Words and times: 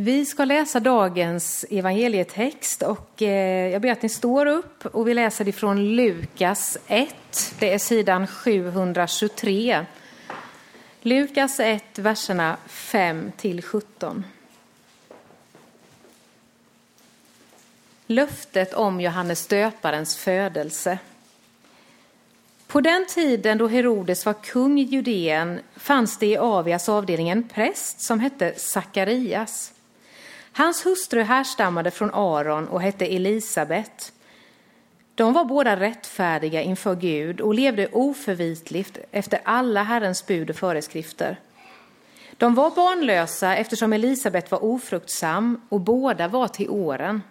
Vi 0.00 0.26
ska 0.26 0.44
läsa 0.44 0.80
dagens 0.80 1.64
evangelietext 1.70 2.82
och 2.82 3.22
eh, 3.22 3.72
jag 3.72 3.82
ber 3.82 3.92
att 3.92 4.02
ni 4.02 4.08
står 4.08 4.46
upp 4.46 4.86
och 4.86 5.08
vi 5.08 5.14
läser 5.14 5.48
ifrån 5.48 5.96
Lukas 5.96 6.78
1. 6.86 7.14
Det 7.58 7.72
är 7.72 7.78
sidan 7.78 8.26
723. 8.26 9.86
Lukas 11.02 11.60
1, 11.60 11.98
verserna 11.98 12.56
5 12.66 13.32
till 13.36 13.62
17. 13.62 14.24
Löftet 18.06 18.74
om 18.74 19.00
Johannes 19.00 19.46
döparens 19.46 20.16
födelse. 20.16 20.98
På 22.66 22.80
den 22.80 23.06
tiden 23.06 23.58
då 23.58 23.68
Herodes 23.68 24.26
var 24.26 24.34
kung 24.34 24.80
i 24.80 24.82
Judeen 24.82 25.60
fanns 25.76 26.18
det 26.18 26.26
i 26.26 26.36
Avias 26.36 26.88
avdelning 26.88 27.28
en 27.28 27.48
präst 27.48 28.00
som 28.00 28.20
hette 28.20 28.54
Sakarias. 28.56 29.72
Hans 30.52 30.86
hustru 30.86 31.22
härstammade 31.22 31.90
från 31.90 32.10
Aron 32.14 32.68
och 32.68 32.82
hette 32.82 33.06
Elisabet. 33.06 34.12
De 35.14 35.32
var 35.32 35.44
båda 35.44 35.80
rättfärdiga 35.80 36.62
inför 36.62 36.94
Gud 36.94 37.40
och 37.40 37.54
levde 37.54 37.88
oförvitligt 37.92 38.98
efter 39.10 39.40
alla 39.44 39.82
Herrens 39.82 40.26
bud 40.26 40.50
och 40.50 40.56
föreskrifter. 40.56 41.40
De 42.36 42.54
var 42.54 42.70
barnlösa 42.70 43.56
eftersom 43.56 43.92
Elisabet 43.92 44.50
var 44.50 44.64
ofruktsam 44.64 45.60
och 45.68 45.80
båda 45.80 46.28
var 46.28 46.48
till 46.48 46.70
åren. 46.70 47.22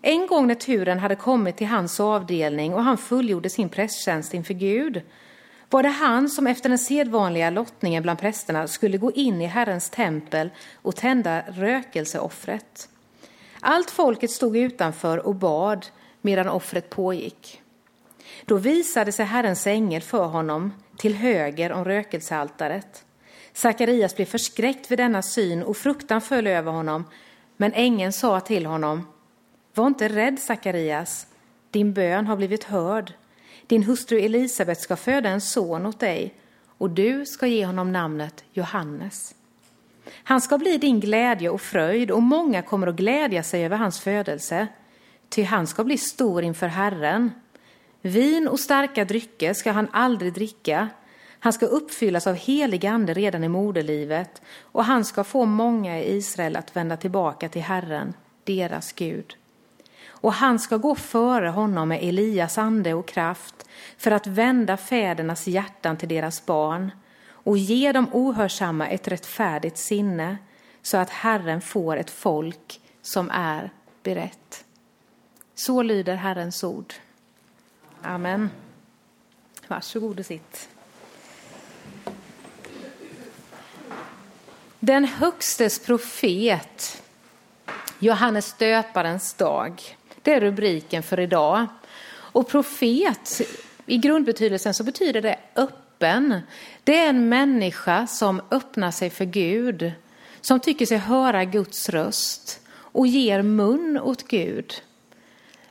En 0.00 0.26
gång 0.26 0.46
när 0.46 0.54
turen 0.54 0.98
hade 0.98 1.16
kommit 1.16 1.56
till 1.56 1.66
hans 1.66 2.00
avdelning 2.00 2.74
och 2.74 2.84
han 2.84 2.98
fullgjorde 2.98 3.50
sin 3.50 3.68
prästtjänst 3.68 4.34
inför 4.34 4.54
Gud 4.54 5.02
var 5.72 5.82
det 5.82 5.88
han 5.88 6.28
som 6.28 6.46
efter 6.46 6.68
den 6.68 6.78
sedvanliga 6.78 7.50
lottningen 7.50 8.02
bland 8.02 8.18
prästerna 8.18 8.68
skulle 8.68 8.98
gå 8.98 9.12
in 9.12 9.40
i 9.40 9.46
Herrens 9.46 9.90
tempel 9.90 10.50
och 10.74 10.96
tända 10.96 11.42
rökelseoffret. 11.48 12.88
Allt 13.60 13.90
folket 13.90 14.30
stod 14.30 14.56
utanför 14.56 15.26
och 15.26 15.34
bad 15.34 15.86
medan 16.20 16.48
offret 16.48 16.90
pågick. 16.90 17.62
Då 18.44 18.56
visade 18.56 19.12
sig 19.12 19.26
Herrens 19.26 19.66
ängel 19.66 20.02
för 20.02 20.24
honom 20.24 20.72
till 20.96 21.14
höger 21.14 21.72
om 21.72 21.84
rökelsealtaret. 21.84 23.04
Sakarias 23.52 24.16
blev 24.16 24.26
förskräckt 24.26 24.90
vid 24.90 24.98
denna 24.98 25.22
syn 25.22 25.62
och 25.62 25.76
fruktan 25.76 26.20
föll 26.20 26.46
över 26.46 26.72
honom, 26.72 27.04
men 27.56 27.72
ängeln 27.72 28.12
sa 28.12 28.40
till 28.40 28.66
honom 28.66 29.06
var 29.74 29.86
inte 29.86 30.08
rädd, 30.08 30.38
Sakarias. 30.38 31.26
Din 31.70 31.92
bön 31.92 32.26
har 32.26 32.36
blivit 32.36 32.64
hörd. 32.64 33.12
Din 33.72 33.82
hustru 33.82 34.18
Elisabet 34.18 34.80
ska 34.80 34.96
föda 34.96 35.28
en 35.28 35.40
son 35.40 35.86
åt 35.86 36.00
dig 36.00 36.34
och 36.78 36.90
du 36.90 37.26
ska 37.26 37.46
ge 37.46 37.66
honom 37.66 37.92
namnet 37.92 38.44
Johannes. 38.52 39.34
Han 40.24 40.40
ska 40.40 40.58
bli 40.58 40.78
din 40.78 41.00
glädje 41.00 41.50
och 41.50 41.60
fröjd 41.60 42.10
och 42.10 42.22
många 42.22 42.62
kommer 42.62 42.86
att 42.86 42.96
glädja 42.96 43.42
sig 43.42 43.64
över 43.64 43.76
hans 43.76 44.00
födelse, 44.00 44.66
ty 45.28 45.42
han 45.42 45.66
ska 45.66 45.84
bli 45.84 45.98
stor 45.98 46.42
inför 46.42 46.66
Herren. 46.66 47.30
Vin 48.02 48.48
och 48.48 48.60
starka 48.60 49.04
drycker 49.04 49.54
ska 49.54 49.72
han 49.72 49.88
aldrig 49.92 50.32
dricka. 50.32 50.88
Han 51.38 51.52
ska 51.52 51.66
uppfyllas 51.66 52.26
av 52.26 52.34
helig 52.34 52.86
ande 52.86 53.14
redan 53.14 53.44
i 53.44 53.48
moderlivet 53.48 54.42
och 54.60 54.84
han 54.84 55.04
ska 55.04 55.24
få 55.24 55.44
många 55.44 56.00
i 56.00 56.16
Israel 56.16 56.56
att 56.56 56.76
vända 56.76 56.96
tillbaka 56.96 57.48
till 57.48 57.62
Herren, 57.62 58.14
deras 58.44 58.92
Gud 58.92 59.36
och 60.22 60.32
han 60.32 60.58
ska 60.58 60.76
gå 60.76 60.94
före 60.94 61.48
honom 61.48 61.88
med 61.88 62.02
Elias 62.02 62.58
ande 62.58 62.94
och 62.94 63.08
kraft 63.08 63.66
för 63.96 64.10
att 64.10 64.26
vända 64.26 64.76
fädernas 64.76 65.46
hjärtan 65.46 65.96
till 65.96 66.08
deras 66.08 66.46
barn 66.46 66.90
och 67.28 67.58
ge 67.58 67.92
de 67.92 68.08
ohörsamma 68.12 68.88
ett 68.88 69.08
rättfärdigt 69.08 69.78
sinne 69.78 70.36
så 70.82 70.96
att 70.96 71.10
Herren 71.10 71.60
får 71.60 71.96
ett 71.96 72.10
folk 72.10 72.80
som 73.02 73.30
är 73.30 73.70
berett. 74.02 74.64
Så 75.54 75.82
lyder 75.82 76.14
Herrens 76.14 76.64
ord. 76.64 76.94
Amen. 78.02 78.50
Varsågod 79.68 80.18
och 80.18 80.26
sitt. 80.26 80.68
Den 84.80 85.04
högstes 85.04 85.78
profet, 85.78 87.02
Johannes 87.98 88.54
döparens 88.54 89.34
dag. 89.34 89.96
Det 90.22 90.34
är 90.34 90.40
rubriken 90.40 91.02
för 91.02 91.20
idag. 91.20 91.66
Och 92.12 92.48
profet, 92.48 93.40
i 93.86 93.98
grundbetydelsen 93.98 94.74
så 94.74 94.84
betyder 94.84 95.22
det 95.22 95.38
öppen. 95.56 96.40
Det 96.84 96.98
är 96.98 97.08
en 97.08 97.28
människa 97.28 98.06
som 98.06 98.40
öppnar 98.50 98.90
sig 98.90 99.10
för 99.10 99.24
Gud, 99.24 99.92
som 100.40 100.60
tycker 100.60 100.86
sig 100.86 100.98
höra 100.98 101.44
Guds 101.44 101.88
röst 101.88 102.60
och 102.70 103.06
ger 103.06 103.42
mun 103.42 103.98
åt 103.98 104.28
Gud. 104.28 104.74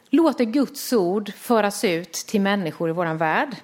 Låter 0.09 0.45
Guds 0.45 0.94
ord 0.94 1.33
föras 1.33 1.83
ut 1.83 2.13
till 2.13 2.41
människor 2.41 2.89
i 2.89 2.94
vår 2.94 3.13
värld. 3.13 3.56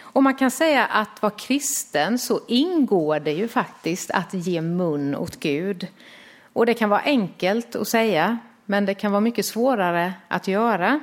Och 0.00 0.22
man 0.22 0.34
kan 0.34 0.50
säga 0.50 0.86
att 0.86 1.22
vara 1.22 1.32
kristen 1.32 2.18
så 2.18 2.40
ingår 2.48 3.20
det 3.20 3.32
ju 3.32 3.48
faktiskt 3.48 4.10
att 4.10 4.34
ge 4.34 4.60
mun 4.60 5.14
åt 5.14 5.40
Gud. 5.40 5.86
Och 6.52 6.66
det 6.66 6.74
kan 6.74 6.90
vara 6.90 7.00
enkelt 7.00 7.76
att 7.76 7.88
säga, 7.88 8.38
men 8.66 8.86
det 8.86 8.94
kan 8.94 9.12
vara 9.12 9.20
mycket 9.20 9.46
svårare 9.46 10.12
att 10.28 10.48
göra. 10.48 11.00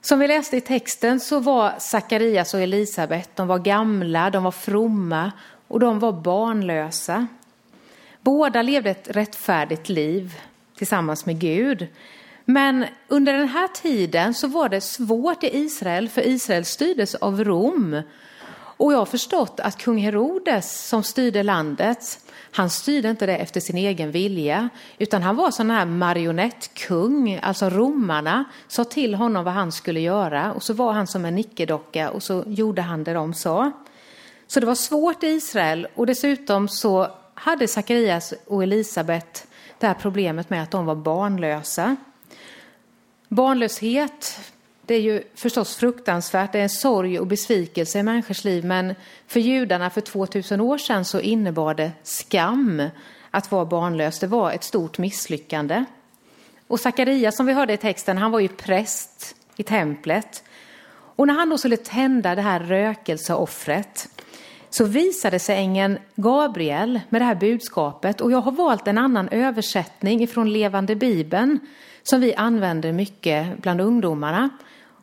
Som 0.00 0.18
vi 0.18 0.28
läste 0.28 0.56
i 0.56 0.60
texten 0.60 1.20
så 1.20 1.40
var 1.40 1.72
Sakarias 1.78 2.54
och 2.54 2.60
Elisabet, 2.60 3.36
de 3.36 3.46
var 3.46 3.58
gamla, 3.58 4.30
de 4.30 4.44
var 4.44 4.50
fromma 4.50 5.32
och 5.68 5.80
de 5.80 5.98
var 5.98 6.12
barnlösa. 6.12 7.26
Båda 8.20 8.62
levde 8.62 8.90
ett 8.90 9.08
rättfärdigt 9.10 9.88
liv 9.88 10.40
tillsammans 10.76 11.26
med 11.26 11.38
Gud. 11.40 11.86
Men 12.44 12.86
under 13.08 13.32
den 13.32 13.48
här 13.48 13.68
tiden 13.68 14.34
så 14.34 14.48
var 14.48 14.68
det 14.68 14.80
svårt 14.80 15.44
i 15.44 15.58
Israel, 15.58 16.08
för 16.08 16.26
Israel 16.26 16.64
styrdes 16.64 17.14
av 17.14 17.44
Rom. 17.44 18.02
Och 18.80 18.92
jag 18.92 18.98
har 18.98 19.06
förstått 19.06 19.60
att 19.60 19.78
kung 19.78 19.98
Herodes 19.98 20.88
som 20.88 21.02
styrde 21.02 21.42
landet, 21.42 22.20
han 22.50 22.70
styrde 22.70 23.10
inte 23.10 23.26
det 23.26 23.36
efter 23.36 23.60
sin 23.60 23.76
egen 23.76 24.10
vilja, 24.10 24.68
utan 24.98 25.22
han 25.22 25.36
var 25.36 25.50
sån 25.50 25.70
här 25.70 25.84
marionettkung, 25.84 27.38
alltså 27.42 27.70
romarna 27.70 28.44
sa 28.68 28.84
till 28.84 29.14
honom 29.14 29.44
vad 29.44 29.54
han 29.54 29.72
skulle 29.72 30.00
göra 30.00 30.52
och 30.52 30.62
så 30.62 30.72
var 30.74 30.92
han 30.92 31.06
som 31.06 31.24
en 31.24 31.34
nickedocka 31.34 32.10
och 32.10 32.22
så 32.22 32.44
gjorde 32.46 32.82
han 32.82 33.04
det 33.04 33.12
de 33.12 33.34
sa. 33.34 33.72
Så 34.46 34.60
det 34.60 34.66
var 34.66 34.74
svårt 34.74 35.22
i 35.22 35.26
Israel 35.26 35.88
och 35.94 36.06
dessutom 36.06 36.68
så 36.68 37.08
hade 37.34 37.68
Sakarias 37.68 38.34
och 38.46 38.62
Elisabet 38.62 39.46
det 39.78 39.86
här 39.86 39.94
problemet 39.94 40.50
med 40.50 40.62
att 40.62 40.70
de 40.70 40.86
var 40.86 40.94
barnlösa. 40.94 41.96
Barnlöshet 43.28 44.40
det 44.90 44.94
är 44.94 45.00
ju 45.00 45.22
förstås 45.34 45.76
fruktansvärt, 45.76 46.52
det 46.52 46.58
är 46.58 46.62
en 46.62 46.68
sorg 46.68 47.18
och 47.18 47.26
besvikelse 47.26 47.98
i 47.98 48.02
människors 48.02 48.44
liv, 48.44 48.64
men 48.64 48.94
för 49.26 49.40
judarna 49.40 49.90
för 49.90 50.00
2000 50.00 50.60
år 50.60 50.78
sedan 50.78 51.04
så 51.04 51.20
innebar 51.20 51.74
det 51.74 51.92
skam 52.02 52.82
att 53.30 53.52
vara 53.52 53.64
barnlös. 53.64 54.18
Det 54.18 54.26
var 54.26 54.52
ett 54.52 54.64
stort 54.64 54.98
misslyckande. 54.98 55.84
Och 56.66 56.80
Sakarias 56.80 57.36
som 57.36 57.46
vi 57.46 57.52
hörde 57.52 57.72
i 57.72 57.76
texten, 57.76 58.18
han 58.18 58.30
var 58.30 58.40
ju 58.40 58.48
präst 58.48 59.36
i 59.56 59.62
templet. 59.62 60.44
Och 60.90 61.26
när 61.26 61.34
han 61.34 61.50
då 61.50 61.58
skulle 61.58 61.76
tända 61.76 62.34
det 62.34 62.42
här 62.42 62.60
rökelseoffret 62.60 64.08
så 64.70 64.84
visade 64.84 65.38
sig 65.38 65.56
ängeln 65.56 65.98
Gabriel 66.16 67.00
med 67.08 67.20
det 67.20 67.26
här 67.26 67.34
budskapet. 67.34 68.20
Och 68.20 68.32
jag 68.32 68.40
har 68.40 68.52
valt 68.52 68.88
en 68.88 68.98
annan 68.98 69.28
översättning 69.28 70.22
ifrån 70.22 70.52
Levande 70.52 70.94
Bibeln 70.94 71.60
som 72.02 72.20
vi 72.20 72.34
använder 72.34 72.92
mycket 72.92 73.58
bland 73.58 73.80
ungdomarna. 73.80 74.50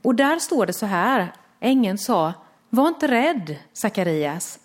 Och 0.02 0.16
där 0.16 0.40
står 0.40 0.66
det 0.66 0.74
så 0.74 0.86
här, 0.86 1.34
ängeln 1.60 1.98
sa, 1.98 2.34
var 2.70 2.88
inte 2.88 3.08
rädd 3.08 3.56
Sakarias. 3.74 4.60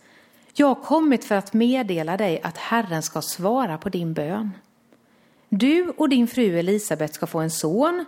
Jag 0.55 0.67
har 0.67 0.75
kommit 0.75 1.25
för 1.25 1.35
att 1.35 1.53
meddela 1.53 2.17
dig 2.17 2.41
att 2.43 2.57
Herren 2.57 3.03
ska 3.03 3.23
svara 3.23 3.79
på 3.79 3.89
din 3.89 4.15
bön. 4.15 4.51
Du 5.49 5.89
och 5.89 6.09
din 6.09 6.29
fru 6.29 6.59
Elisabet 6.59 7.15
ska 7.15 7.27
få 7.27 7.39
en 7.39 7.51
son 7.51 8.05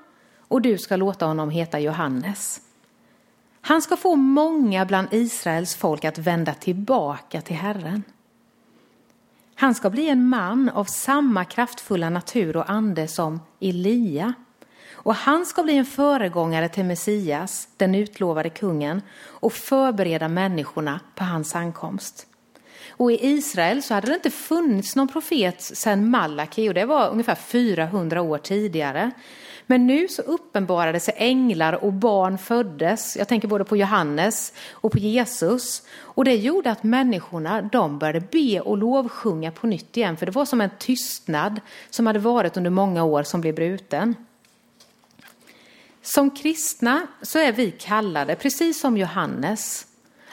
och 0.48 0.62
du 0.62 0.78
ska 0.78 0.96
låta 0.96 1.26
honom 1.26 1.50
heta 1.50 1.80
Johannes. 1.80 2.60
Han 3.60 3.82
ska 3.82 3.96
få 3.96 4.16
många 4.16 4.84
bland 4.84 5.08
Israels 5.10 5.74
folk 5.74 6.04
att 6.04 6.18
vända 6.18 6.54
tillbaka 6.54 7.40
till 7.40 7.56
Herren. 7.56 8.02
Han 9.54 9.74
ska 9.74 9.90
bli 9.90 10.08
en 10.08 10.26
man 10.26 10.68
av 10.68 10.84
samma 10.84 11.44
kraftfulla 11.44 12.10
natur 12.10 12.56
och 12.56 12.70
ande 12.70 13.08
som 13.08 13.40
Elia 13.60 14.34
och 15.04 15.14
han 15.14 15.46
ska 15.46 15.62
bli 15.62 15.76
en 15.76 15.84
föregångare 15.84 16.68
till 16.68 16.84
Messias, 16.84 17.68
den 17.76 17.94
utlovade 17.94 18.50
kungen, 18.50 19.02
och 19.26 19.52
förbereda 19.52 20.28
människorna 20.28 21.00
på 21.14 21.24
hans 21.24 21.54
ankomst. 21.54 22.26
Och 22.96 23.12
i 23.12 23.26
Israel 23.26 23.82
så 23.82 23.94
hade 23.94 24.06
det 24.06 24.14
inte 24.14 24.30
funnits 24.30 24.96
någon 24.96 25.08
profet 25.08 25.60
sedan 25.60 26.10
Malaki 26.10 26.68
och 26.68 26.74
det 26.74 26.84
var 26.84 27.10
ungefär 27.10 27.34
400 27.34 28.22
år 28.22 28.38
tidigare. 28.38 29.10
Men 29.66 29.86
nu 29.86 30.08
så 30.08 30.22
uppenbarade 30.22 31.00
sig 31.00 31.14
änglar 31.16 31.84
och 31.84 31.92
barn 31.92 32.38
föddes. 32.38 33.16
Jag 33.16 33.28
tänker 33.28 33.48
både 33.48 33.64
på 33.64 33.76
Johannes 33.76 34.52
och 34.70 34.92
på 34.92 34.98
Jesus. 34.98 35.82
Och 36.00 36.24
det 36.24 36.36
gjorde 36.36 36.70
att 36.70 36.82
människorna 36.82 37.62
de 37.62 37.98
började 37.98 38.20
be 38.20 38.60
och 38.60 38.78
lovsjunga 38.78 39.50
på 39.50 39.66
nytt 39.66 39.96
igen. 39.96 40.16
För 40.16 40.26
det 40.26 40.32
var 40.32 40.44
som 40.44 40.60
en 40.60 40.70
tystnad 40.78 41.60
som 41.90 42.06
hade 42.06 42.18
varit 42.18 42.56
under 42.56 42.70
många 42.70 43.04
år 43.04 43.22
som 43.22 43.40
blev 43.40 43.54
bruten. 43.54 44.14
Som 46.04 46.30
kristna 46.30 47.06
så 47.22 47.38
är 47.38 47.52
vi 47.52 47.70
kallade, 47.70 48.36
precis 48.36 48.80
som 48.80 48.96
Johannes, 48.96 49.86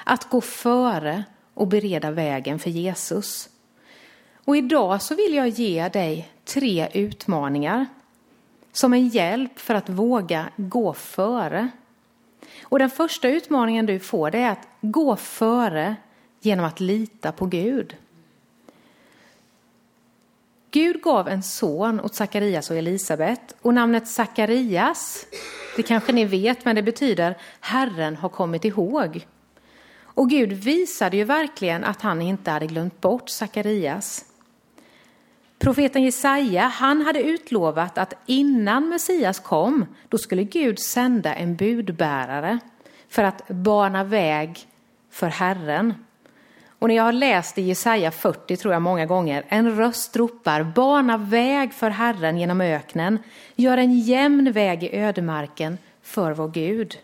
att 0.03 0.29
gå 0.29 0.41
före 0.41 1.23
och 1.53 1.67
bereda 1.67 2.11
vägen 2.11 2.59
för 2.59 2.69
Jesus. 2.69 3.49
Och 4.45 4.57
idag 4.57 5.01
så 5.01 5.15
vill 5.15 5.33
jag 5.33 5.47
ge 5.47 5.89
dig 5.89 6.31
tre 6.45 6.89
utmaningar 6.93 7.85
som 8.71 8.93
en 8.93 9.07
hjälp 9.07 9.59
för 9.59 9.75
att 9.75 9.89
våga 9.89 10.49
gå 10.55 10.93
före. 10.93 11.69
Och 12.63 12.79
den 12.79 12.89
första 12.89 13.27
utmaningen 13.27 13.85
du 13.85 13.99
får 13.99 14.31
det 14.31 14.39
är 14.39 14.51
att 14.51 14.67
gå 14.81 15.15
före 15.15 15.95
genom 16.41 16.65
att 16.65 16.79
lita 16.79 17.31
på 17.31 17.45
Gud. 17.45 17.95
Gud 20.71 21.01
gav 21.01 21.27
en 21.27 21.43
son 21.43 21.99
åt 21.99 22.15
Sakarias 22.15 22.69
och 22.69 22.77
Elisabet 22.77 23.55
och 23.61 23.73
namnet 23.73 24.07
Sakarias, 24.07 25.25
det 25.75 25.83
kanske 25.83 26.11
ni 26.11 26.25
vet, 26.25 26.65
men 26.65 26.75
det 26.75 26.83
betyder 26.83 27.37
Herren 27.59 28.15
har 28.15 28.29
kommit 28.29 28.65
ihåg. 28.65 29.27
Och 30.13 30.29
Gud 30.29 30.51
visade 30.51 31.17
ju 31.17 31.23
verkligen 31.23 31.83
att 31.83 32.01
han 32.01 32.21
inte 32.21 32.51
hade 32.51 32.65
glömt 32.65 33.01
bort 33.01 33.29
Sakarias. 33.29 34.25
Profeten 35.59 36.03
Jesaja, 36.03 36.61
han 36.61 37.01
hade 37.01 37.23
utlovat 37.23 37.97
att 37.97 38.13
innan 38.25 38.89
Messias 38.89 39.39
kom, 39.39 39.85
då 40.09 40.17
skulle 40.17 40.43
Gud 40.43 40.79
sända 40.79 41.33
en 41.35 41.55
budbärare 41.55 42.59
för 43.09 43.23
att 43.23 43.47
bana 43.47 44.03
väg 44.03 44.67
för 45.11 45.27
Herren. 45.27 45.93
Och 46.81 46.87
när 46.87 46.95
jag 46.95 47.03
har 47.03 47.11
läst 47.11 47.57
i 47.57 47.61
Jesaja 47.61 48.11
40 48.11 48.57
tror 48.57 48.73
jag 48.73 48.81
många 48.81 49.05
gånger, 49.05 49.45
en 49.47 49.75
röst 49.77 50.15
ropar, 50.15 50.63
bana 50.63 51.17
väg 51.17 51.73
för 51.73 51.89
Herren 51.89 52.37
genom 52.37 52.61
öknen, 52.61 53.19
gör 53.55 53.77
en 53.77 53.99
jämn 53.99 54.51
väg 54.51 54.83
i 54.83 54.95
ödemarken 54.95 55.77
för 56.01 56.31
vår 56.31 56.47
Gud. 56.47 56.97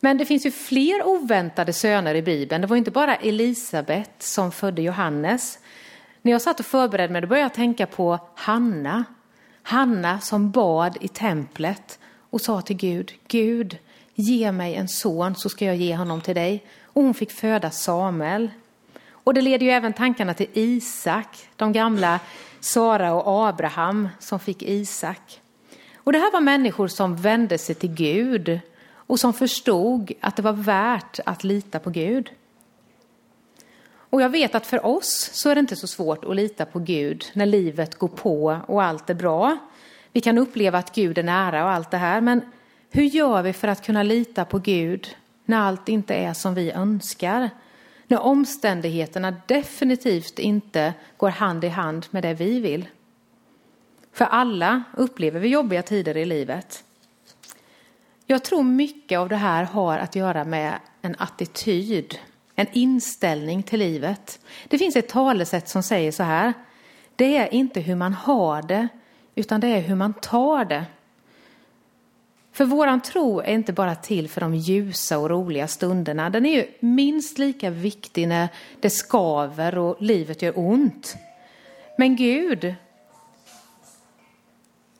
Men 0.00 0.18
det 0.18 0.24
finns 0.24 0.46
ju 0.46 0.50
fler 0.50 1.06
oväntade 1.06 1.72
söner 1.72 2.14
i 2.14 2.22
Bibeln. 2.22 2.60
Det 2.60 2.66
var 2.66 2.76
inte 2.76 2.90
bara 2.90 3.16
Elisabet 3.16 4.10
som 4.18 4.52
födde 4.52 4.82
Johannes. 4.82 5.58
När 6.22 6.32
jag 6.32 6.42
satt 6.42 6.60
och 6.60 6.66
förberedde 6.66 7.12
mig 7.12 7.22
då 7.22 7.28
började 7.28 7.44
jag 7.44 7.54
tänka 7.54 7.86
på 7.86 8.18
Hanna. 8.34 9.04
Hanna 9.62 10.20
som 10.20 10.50
bad 10.50 10.96
i 11.00 11.08
templet 11.08 11.98
och 12.30 12.40
sa 12.40 12.62
till 12.62 12.76
Gud, 12.76 13.12
Gud, 13.28 13.78
ge 14.14 14.52
mig 14.52 14.74
en 14.74 14.88
son 14.88 15.34
så 15.34 15.48
ska 15.48 15.64
jag 15.64 15.76
ge 15.76 15.96
honom 15.96 16.20
till 16.20 16.34
dig. 16.34 16.64
Och 16.92 17.02
hon 17.02 17.14
fick 17.14 17.30
föda 17.30 17.70
Samuel. 17.70 18.50
Och 19.10 19.34
det 19.34 19.40
leder 19.40 19.66
ju 19.66 19.72
även 19.72 19.92
tankarna 19.92 20.34
till 20.34 20.48
Isak, 20.52 21.48
de 21.56 21.72
gamla 21.72 22.20
Sara 22.60 23.12
och 23.12 23.48
Abraham 23.48 24.08
som 24.18 24.40
fick 24.40 24.62
Isak. 24.62 25.40
Och 25.96 26.12
det 26.12 26.18
här 26.18 26.32
var 26.32 26.40
människor 26.40 26.88
som 26.88 27.16
vände 27.16 27.58
sig 27.58 27.74
till 27.74 27.94
Gud 27.94 28.60
och 28.92 29.20
som 29.20 29.32
förstod 29.32 30.12
att 30.20 30.36
det 30.36 30.42
var 30.42 30.52
värt 30.52 31.20
att 31.26 31.44
lita 31.44 31.78
på 31.78 31.90
Gud. 31.90 32.30
Och 33.92 34.22
jag 34.22 34.28
vet 34.28 34.54
att 34.54 34.66
för 34.66 34.86
oss 34.86 35.30
så 35.32 35.50
är 35.50 35.54
det 35.54 35.58
inte 35.58 35.76
så 35.76 35.86
svårt 35.86 36.24
att 36.24 36.36
lita 36.36 36.66
på 36.66 36.78
Gud 36.78 37.24
när 37.32 37.46
livet 37.46 37.98
går 37.98 38.08
på 38.08 38.60
och 38.66 38.82
allt 38.82 39.10
är 39.10 39.14
bra. 39.14 39.58
Vi 40.12 40.20
kan 40.20 40.38
uppleva 40.38 40.78
att 40.78 40.94
Gud 40.94 41.18
är 41.18 41.22
nära 41.22 41.64
och 41.64 41.70
allt 41.70 41.90
det 41.90 41.96
här, 41.96 42.20
men 42.20 42.40
hur 42.90 43.02
gör 43.02 43.42
vi 43.42 43.52
för 43.52 43.68
att 43.68 43.86
kunna 43.86 44.02
lita 44.02 44.44
på 44.44 44.58
Gud 44.58 45.16
när 45.50 45.60
allt 45.60 45.88
inte 45.88 46.14
är 46.14 46.32
som 46.32 46.54
vi 46.54 46.70
önskar? 46.70 47.50
När 48.06 48.20
omständigheterna 48.20 49.36
definitivt 49.46 50.38
inte 50.38 50.94
går 51.16 51.30
hand 51.30 51.64
i 51.64 51.68
hand 51.68 52.06
med 52.10 52.22
det 52.22 52.34
vi 52.34 52.60
vill. 52.60 52.88
För 54.12 54.24
alla 54.24 54.82
upplever 54.96 55.40
vi 55.40 55.48
jobbiga 55.48 55.82
tider 55.82 56.16
i 56.16 56.24
livet. 56.24 56.84
Jag 58.26 58.44
tror 58.44 58.62
mycket 58.62 59.18
av 59.18 59.28
det 59.28 59.36
här 59.36 59.64
har 59.64 59.98
att 59.98 60.16
göra 60.16 60.44
med 60.44 60.74
en 61.02 61.16
attityd, 61.18 62.18
en 62.54 62.66
inställning 62.72 63.62
till 63.62 63.78
livet. 63.78 64.40
Det 64.68 64.78
finns 64.78 64.96
ett 64.96 65.08
talesätt 65.08 65.68
som 65.68 65.82
säger 65.82 66.12
så 66.12 66.22
här. 66.22 66.52
Det 67.16 67.36
är 67.36 67.54
inte 67.54 67.80
hur 67.80 67.94
man 67.94 68.12
har 68.12 68.62
det, 68.62 68.88
utan 69.34 69.60
det 69.60 69.68
är 69.68 69.80
hur 69.80 69.94
man 69.94 70.14
tar 70.14 70.64
det. 70.64 70.84
För 72.60 72.64
våran 72.64 73.00
tro 73.00 73.40
är 73.40 73.52
inte 73.54 73.72
bara 73.72 73.94
till 73.94 74.28
för 74.28 74.40
de 74.40 74.54
ljusa 74.54 75.18
och 75.18 75.30
roliga 75.30 75.68
stunderna. 75.68 76.30
Den 76.30 76.46
är 76.46 76.56
ju 76.56 76.66
minst 76.80 77.38
lika 77.38 77.70
viktig 77.70 78.28
när 78.28 78.48
det 78.80 78.90
skaver 78.90 79.78
och 79.78 79.96
livet 80.02 80.42
gör 80.42 80.52
ont. 80.56 81.16
Men 81.98 82.16
Gud, 82.16 82.74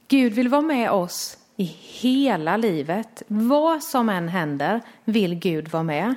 Gud 0.08 0.32
vill 0.32 0.48
vara 0.48 0.62
med 0.62 0.90
oss 0.90 1.38
i 1.56 1.64
hela 2.00 2.56
livet. 2.56 3.22
Vad 3.26 3.82
som 3.82 4.08
än 4.08 4.28
händer 4.28 4.80
vill 5.04 5.34
Gud 5.34 5.68
vara 5.68 5.82
med. 5.82 6.14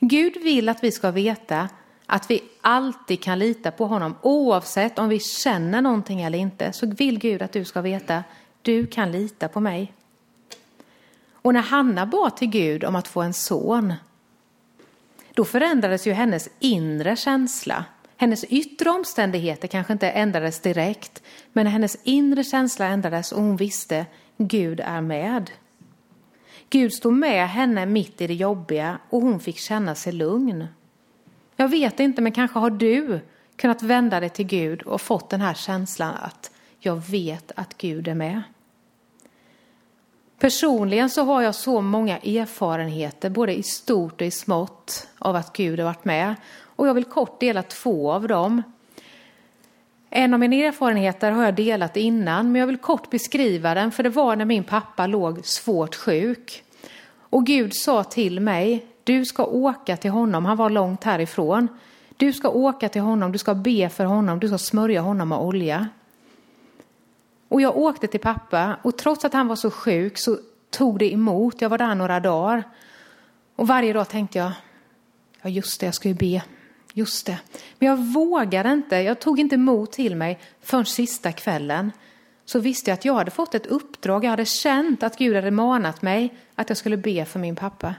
Gud 0.00 0.36
vill 0.42 0.68
att 0.68 0.84
vi 0.84 0.92
ska 0.92 1.10
veta 1.10 1.68
att 2.06 2.30
vi 2.30 2.42
alltid 2.60 3.22
kan 3.22 3.38
lita 3.38 3.70
på 3.70 3.86
honom 3.86 4.14
oavsett 4.22 4.98
om 4.98 5.08
vi 5.08 5.20
känner 5.20 5.82
någonting 5.82 6.22
eller 6.22 6.38
inte. 6.38 6.72
Så 6.72 6.86
vill 6.86 7.18
Gud 7.18 7.42
att 7.42 7.52
du 7.52 7.64
ska 7.64 7.80
veta, 7.80 8.24
du 8.62 8.86
kan 8.86 9.12
lita 9.12 9.48
på 9.48 9.60
mig. 9.60 9.92
Och 11.42 11.54
när 11.54 11.60
Hanna 11.60 12.06
bad 12.06 12.36
till 12.36 12.48
Gud 12.48 12.84
om 12.84 12.96
att 12.96 13.08
få 13.08 13.22
en 13.22 13.34
son, 13.34 13.94
då 15.34 15.44
förändrades 15.44 16.06
ju 16.06 16.12
hennes 16.12 16.48
inre 16.58 17.16
känsla. 17.16 17.84
Hennes 18.16 18.44
yttre 18.44 18.90
omständigheter 18.90 19.68
kanske 19.68 19.92
inte 19.92 20.10
ändrades 20.10 20.60
direkt, 20.60 21.22
men 21.52 21.66
hennes 21.66 21.96
inre 22.04 22.44
känsla 22.44 22.86
ändrades 22.86 23.32
och 23.32 23.42
hon 23.42 23.56
visste 23.56 24.06
Gud 24.36 24.80
är 24.80 25.00
med. 25.00 25.50
Gud 26.70 26.92
stod 26.92 27.12
med 27.12 27.48
henne 27.48 27.86
mitt 27.86 28.20
i 28.20 28.26
det 28.26 28.34
jobbiga 28.34 28.98
och 29.10 29.22
hon 29.22 29.40
fick 29.40 29.58
känna 29.58 29.94
sig 29.94 30.12
lugn. 30.12 30.66
Jag 31.56 31.68
vet 31.68 32.00
inte, 32.00 32.22
men 32.22 32.32
kanske 32.32 32.58
har 32.58 32.70
du 32.70 33.20
kunnat 33.56 33.82
vända 33.82 34.20
dig 34.20 34.30
till 34.30 34.46
Gud 34.46 34.82
och 34.82 35.00
fått 35.00 35.30
den 35.30 35.40
här 35.40 35.54
känslan 35.54 36.14
att 36.22 36.50
jag 36.78 36.96
vet 36.96 37.52
att 37.56 37.78
Gud 37.78 38.08
är 38.08 38.14
med. 38.14 38.42
Personligen 40.40 41.10
så 41.10 41.24
har 41.24 41.42
jag 41.42 41.54
så 41.54 41.80
många 41.80 42.18
erfarenheter, 42.18 43.30
både 43.30 43.58
i 43.58 43.62
stort 43.62 44.20
och 44.20 44.26
i 44.26 44.30
smått, 44.30 45.08
av 45.18 45.36
att 45.36 45.52
Gud 45.52 45.78
har 45.78 45.86
varit 45.86 46.04
med. 46.04 46.34
Och 46.76 46.88
jag 46.88 46.94
vill 46.94 47.04
kort 47.04 47.40
dela 47.40 47.62
två 47.62 48.12
av 48.12 48.28
dem. 48.28 48.62
En 50.10 50.34
av 50.34 50.40
mina 50.40 50.56
erfarenheter 50.56 51.30
har 51.30 51.44
jag 51.44 51.54
delat 51.54 51.96
innan, 51.96 52.52
men 52.52 52.60
jag 52.60 52.66
vill 52.66 52.76
kort 52.76 53.10
beskriva 53.10 53.74
den, 53.74 53.92
för 53.92 54.02
det 54.02 54.08
var 54.08 54.36
när 54.36 54.44
min 54.44 54.64
pappa 54.64 55.06
låg 55.06 55.46
svårt 55.46 55.94
sjuk. 55.94 56.62
Och 57.18 57.46
Gud 57.46 57.74
sa 57.74 58.04
till 58.04 58.40
mig, 58.40 58.86
du 59.04 59.24
ska 59.24 59.44
åka 59.44 59.96
till 59.96 60.10
honom, 60.10 60.44
han 60.44 60.56
var 60.56 60.70
långt 60.70 61.04
härifrån. 61.04 61.68
Du 62.16 62.32
ska 62.32 62.48
åka 62.48 62.88
till 62.88 63.02
honom, 63.02 63.32
du 63.32 63.38
ska 63.38 63.54
be 63.54 63.88
för 63.88 64.04
honom, 64.04 64.40
du 64.40 64.48
ska 64.48 64.58
smörja 64.58 65.00
honom 65.00 65.28
med 65.28 65.38
olja. 65.38 65.88
Och 67.50 67.60
jag 67.60 67.76
åkte 67.76 68.06
till 68.06 68.20
pappa 68.20 68.76
och 68.82 68.98
trots 68.98 69.24
att 69.24 69.32
han 69.32 69.48
var 69.48 69.56
så 69.56 69.70
sjuk 69.70 70.18
så 70.18 70.38
tog 70.70 70.98
det 70.98 71.12
emot. 71.12 71.60
Jag 71.60 71.68
var 71.68 71.78
där 71.78 71.94
några 71.94 72.20
dagar. 72.20 72.64
Och 73.56 73.66
varje 73.66 73.92
dag 73.92 74.08
tänkte 74.08 74.38
jag, 74.38 74.52
ja 75.42 75.50
just 75.50 75.80
det, 75.80 75.86
jag 75.86 75.94
ska 75.94 76.08
ju 76.08 76.14
be. 76.14 76.42
Just 76.92 77.26
det. 77.26 77.38
Men 77.78 77.88
jag 77.88 77.96
vågade 77.96 78.72
inte, 78.72 78.96
jag 78.96 79.20
tog 79.20 79.40
inte 79.40 79.54
emot 79.54 79.92
till 79.92 80.16
mig 80.16 80.38
förrän 80.60 80.86
sista 80.86 81.32
kvällen. 81.32 81.92
Så 82.44 82.58
visste 82.58 82.90
jag 82.90 82.94
att 82.94 83.04
jag 83.04 83.14
hade 83.14 83.30
fått 83.30 83.54
ett 83.54 83.66
uppdrag, 83.66 84.24
jag 84.24 84.30
hade 84.30 84.44
känt 84.44 85.02
att 85.02 85.18
Gud 85.18 85.36
hade 85.36 85.50
manat 85.50 86.02
mig 86.02 86.34
att 86.54 86.70
jag 86.70 86.78
skulle 86.78 86.96
be 86.96 87.24
för 87.24 87.38
min 87.38 87.56
pappa. 87.56 87.94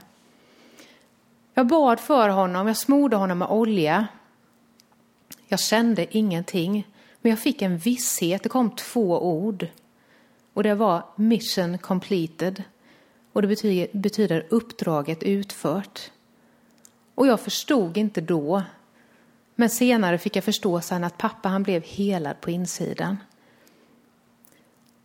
Jag 1.54 1.66
bad 1.66 2.00
för 2.00 2.28
honom, 2.28 2.66
jag 2.66 2.76
smorde 2.76 3.16
honom 3.16 3.38
med 3.38 3.48
olja. 3.48 4.06
Jag 5.46 5.60
kände 5.60 6.16
ingenting. 6.16 6.86
Men 7.22 7.30
jag 7.30 7.38
fick 7.38 7.62
en 7.62 7.78
visshet, 7.78 8.42
det 8.42 8.48
kom 8.48 8.70
två 8.70 9.22
ord. 9.22 9.66
Och 10.54 10.62
det 10.62 10.74
var 10.74 11.04
mission 11.16 11.78
completed. 11.78 12.62
Och 13.32 13.42
det 13.42 13.48
betyder, 13.48 13.88
betyder 13.92 14.46
uppdraget 14.50 15.22
utfört. 15.22 16.10
Och 17.14 17.26
jag 17.26 17.40
förstod 17.40 17.96
inte 17.96 18.20
då. 18.20 18.62
Men 19.54 19.70
senare 19.70 20.18
fick 20.18 20.36
jag 20.36 20.44
förstå 20.44 20.80
sen 20.80 21.04
att 21.04 21.18
pappa 21.18 21.48
han 21.48 21.62
blev 21.62 21.82
helad 21.82 22.40
på 22.40 22.50
insidan. 22.50 23.16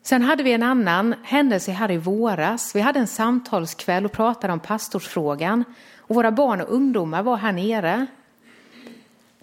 Sen 0.02 0.22
hade 0.22 0.44
vi 0.44 0.54
en 0.54 0.64
annan 0.64 1.16
händelse 1.24 1.72
här 1.72 1.92
i 1.92 1.98
våras. 1.98 2.76
Vi 2.76 2.80
hade 2.80 3.00
en 3.00 3.08
samtalskväll 3.08 4.06
och 4.06 4.12
pratade 4.12 4.54
om 4.54 4.60
pastorsfrågan. 4.60 5.64
Och 5.98 6.16
våra 6.16 6.32
barn 6.32 6.62
och 6.62 6.74
ungdomar 6.74 7.24
var 7.24 7.38
här 7.38 7.52
nere. 7.52 8.08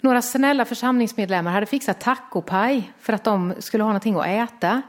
Några 0.05 0.21
snälla 0.21 0.65
församlingsmedlemmar 0.65 1.51
hade 1.51 1.65
fixat 1.65 1.99
tacopaj 1.99 2.91
för 2.99 3.13
att 3.13 3.23
de 3.23 3.53
skulle 3.59 3.83
ha 3.83 3.89
någonting 3.89 4.15
att 4.15 4.25
äta. 4.25 4.81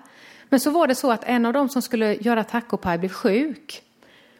Men 0.48 0.60
så 0.60 0.70
var 0.70 0.86
det 0.86 0.94
så 0.94 1.12
att 1.12 1.24
en 1.24 1.46
av 1.46 1.52
dem 1.52 1.68
som 1.68 1.82
skulle 1.82 2.14
göra 2.14 2.44
tacopaj 2.44 2.98
blev 2.98 3.08
sjuk 3.08 3.82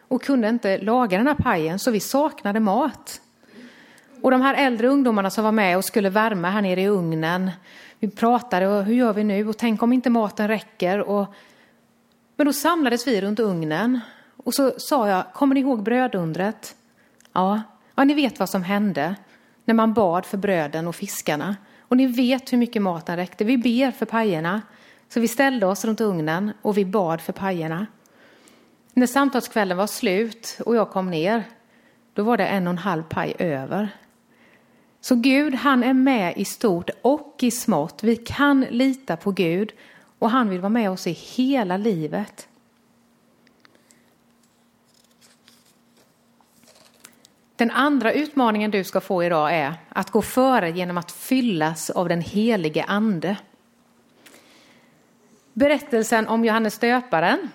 och 0.07 0.21
kunde 0.21 0.49
inte 0.49 0.77
laga 0.77 1.17
den 1.17 1.27
här 1.27 1.35
pajen 1.35 1.79
så 1.79 1.91
vi 1.91 1.99
saknade 1.99 2.59
mat. 2.59 3.21
Och 4.21 4.31
de 4.31 4.41
här 4.41 4.53
äldre 4.53 4.87
ungdomarna 4.87 5.29
som 5.29 5.43
var 5.43 5.51
med 5.51 5.77
och 5.77 5.85
skulle 5.85 6.09
värma 6.09 6.49
här 6.49 6.61
nere 6.61 6.81
i 6.81 6.87
ugnen, 6.87 7.51
vi 7.99 8.09
pratade 8.09 8.67
och 8.67 8.83
hur 8.83 8.95
gör 8.95 9.13
vi 9.13 9.23
nu 9.23 9.47
och 9.47 9.57
tänk 9.57 9.83
om 9.83 9.93
inte 9.93 10.09
maten 10.09 10.47
räcker. 10.47 10.99
Och... 10.99 11.33
Men 12.35 12.45
då 12.45 12.53
samlades 12.53 13.07
vi 13.07 13.21
runt 13.21 13.39
ugnen 13.39 13.99
och 14.43 14.53
så 14.53 14.73
sa 14.77 15.09
jag, 15.09 15.33
kommer 15.33 15.55
ni 15.55 15.61
ihåg 15.61 15.83
brödundret? 15.83 16.75
Ja, 17.33 17.61
ja 17.95 18.03
ni 18.03 18.13
vet 18.13 18.39
vad 18.39 18.49
som 18.49 18.63
hände 18.63 19.15
när 19.67 19.73
man 19.73 19.93
bad 19.93 20.25
för 20.25 20.37
bröden 20.37 20.87
och 20.87 20.95
fiskarna. 20.95 21.55
Och 21.79 21.97
ni 21.97 22.07
vet 22.07 22.53
hur 22.53 22.57
mycket 22.57 22.81
maten 22.81 23.15
räckte. 23.15 23.43
Vi 23.43 23.57
ber 23.57 23.91
för 23.91 24.05
pajerna. 24.05 24.61
Så 25.09 25.19
vi 25.19 25.27
ställde 25.27 25.65
oss 25.65 25.85
runt 25.85 26.01
ugnen 26.01 26.51
och 26.61 26.77
vi 26.77 26.85
bad 26.85 27.21
för 27.21 27.33
pajerna. 27.33 27.87
När 28.93 29.07
samtalskvällen 29.07 29.77
var 29.77 29.87
slut 29.87 30.59
och 30.65 30.75
jag 30.75 30.89
kom 30.89 31.09
ner, 31.09 31.43
då 32.13 32.23
var 32.23 32.37
det 32.37 32.47
en 32.47 32.67
och 32.67 32.71
en 32.71 32.77
halv 32.77 33.03
paj 33.03 33.35
över. 33.39 33.89
Så 35.01 35.15
Gud, 35.15 35.55
han 35.55 35.83
är 35.83 35.93
med 35.93 36.37
i 36.37 36.45
stort 36.45 36.89
och 37.01 37.35
i 37.41 37.51
smått. 37.51 38.03
Vi 38.03 38.15
kan 38.15 38.61
lita 38.61 39.17
på 39.17 39.31
Gud 39.31 39.71
och 40.19 40.29
han 40.29 40.49
vill 40.49 40.59
vara 40.59 40.69
med 40.69 40.91
oss 40.91 41.07
i 41.07 41.11
hela 41.11 41.77
livet. 41.77 42.47
Den 47.57 47.71
andra 47.71 48.13
utmaningen 48.13 48.71
du 48.71 48.83
ska 48.83 49.01
få 49.01 49.23
idag 49.23 49.55
är 49.55 49.73
att 49.89 50.11
gå 50.11 50.21
före 50.21 50.69
genom 50.71 50.97
att 50.97 51.11
fyllas 51.11 51.89
av 51.89 52.09
den 52.09 52.21
helige 52.21 52.83
ande. 52.83 53.37
Berättelsen 55.53 56.27
om 56.27 56.45
Johannes 56.45 56.79
döparen, 56.79 57.49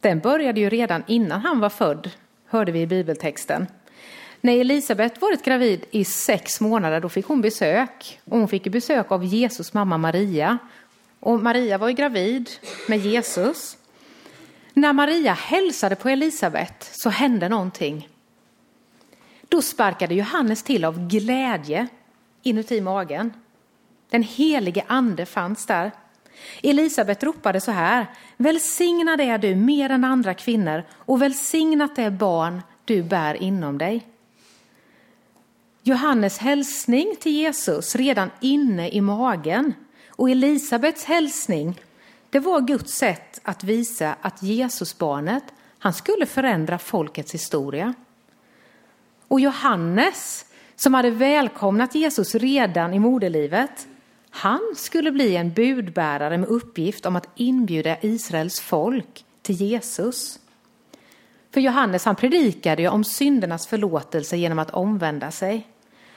den 0.00 0.18
började 0.18 0.60
ju 0.60 0.68
redan 0.68 1.02
innan 1.06 1.40
han 1.40 1.60
var 1.60 1.68
född, 1.68 2.10
hörde 2.46 2.72
vi 2.72 2.80
i 2.80 2.86
bibeltexten. 2.86 3.66
När 4.40 4.60
Elisabet 4.60 5.20
varit 5.20 5.44
gravid 5.44 5.84
i 5.90 6.04
sex 6.04 6.60
månader 6.60 7.00
då 7.00 7.08
fick 7.08 7.26
hon 7.26 7.40
besök. 7.40 8.20
Och 8.24 8.38
hon 8.38 8.48
fick 8.48 8.68
besök 8.68 9.12
av 9.12 9.24
Jesus 9.24 9.74
mamma 9.74 9.98
Maria. 9.98 10.58
Och 11.20 11.42
Maria 11.42 11.78
var 11.78 11.88
ju 11.88 11.94
gravid 11.94 12.50
med 12.88 12.98
Jesus. 12.98 13.76
När 14.74 14.92
Maria 14.92 15.32
hälsade 15.32 15.96
på 15.96 16.08
Elisabet 16.08 16.90
så 16.92 17.10
hände 17.10 17.48
någonting. 17.48 18.08
Då 19.48 19.62
sparkade 19.62 20.14
Johannes 20.14 20.62
till 20.62 20.84
av 20.84 21.08
glädje 21.08 21.88
inuti 22.42 22.80
magen. 22.80 23.32
Den 24.10 24.22
helige 24.22 24.84
ande 24.86 25.26
fanns 25.26 25.66
där. 25.66 25.92
Elisabet 26.62 27.22
ropade 27.22 27.60
så 27.60 27.70
här, 27.70 28.06
välsignad 28.36 29.20
är 29.20 29.38
du 29.38 29.54
mer 29.54 29.90
än 29.90 30.04
andra 30.04 30.34
kvinnor 30.34 30.82
och 30.92 31.22
välsignat 31.22 31.98
är 31.98 32.10
barn 32.10 32.62
du 32.84 33.02
bär 33.02 33.34
inom 33.34 33.78
dig. 33.78 34.06
Johannes 35.82 36.38
hälsning 36.38 37.14
till 37.20 37.32
Jesus 37.32 37.96
redan 37.96 38.30
inne 38.40 38.88
i 38.88 39.00
magen 39.00 39.74
och 40.08 40.30
Elisabets 40.30 41.04
hälsning, 41.04 41.80
det 42.30 42.38
var 42.38 42.60
Guds 42.60 42.92
sätt 42.92 43.40
att 43.42 43.64
visa 43.64 44.16
att 44.20 44.42
Jesusbarnet, 44.42 45.44
han 45.78 45.92
skulle 45.92 46.26
förändra 46.26 46.78
folkets 46.78 47.34
historia. 47.34 47.94
Och 49.28 49.40
Johannes, 49.40 50.44
som 50.76 50.94
hade 50.94 51.10
välkomnat 51.10 51.94
Jesus 51.94 52.34
redan 52.34 52.94
i 52.94 52.98
moderlivet, 52.98 53.88
han 54.30 54.60
skulle 54.76 55.12
bli 55.12 55.36
en 55.36 55.52
budbärare 55.52 56.38
med 56.38 56.48
uppgift 56.48 57.06
om 57.06 57.16
att 57.16 57.28
inbjuda 57.34 57.96
Israels 58.00 58.60
folk 58.60 59.24
till 59.42 59.54
Jesus. 59.54 60.38
För 61.54 61.60
Johannes 61.60 62.04
han 62.04 62.16
predikade 62.16 62.82
ju 62.82 62.88
om 62.88 63.04
syndernas 63.04 63.66
förlåtelse 63.66 64.36
genom 64.36 64.58
att 64.58 64.70
omvända 64.70 65.30
sig. 65.30 65.66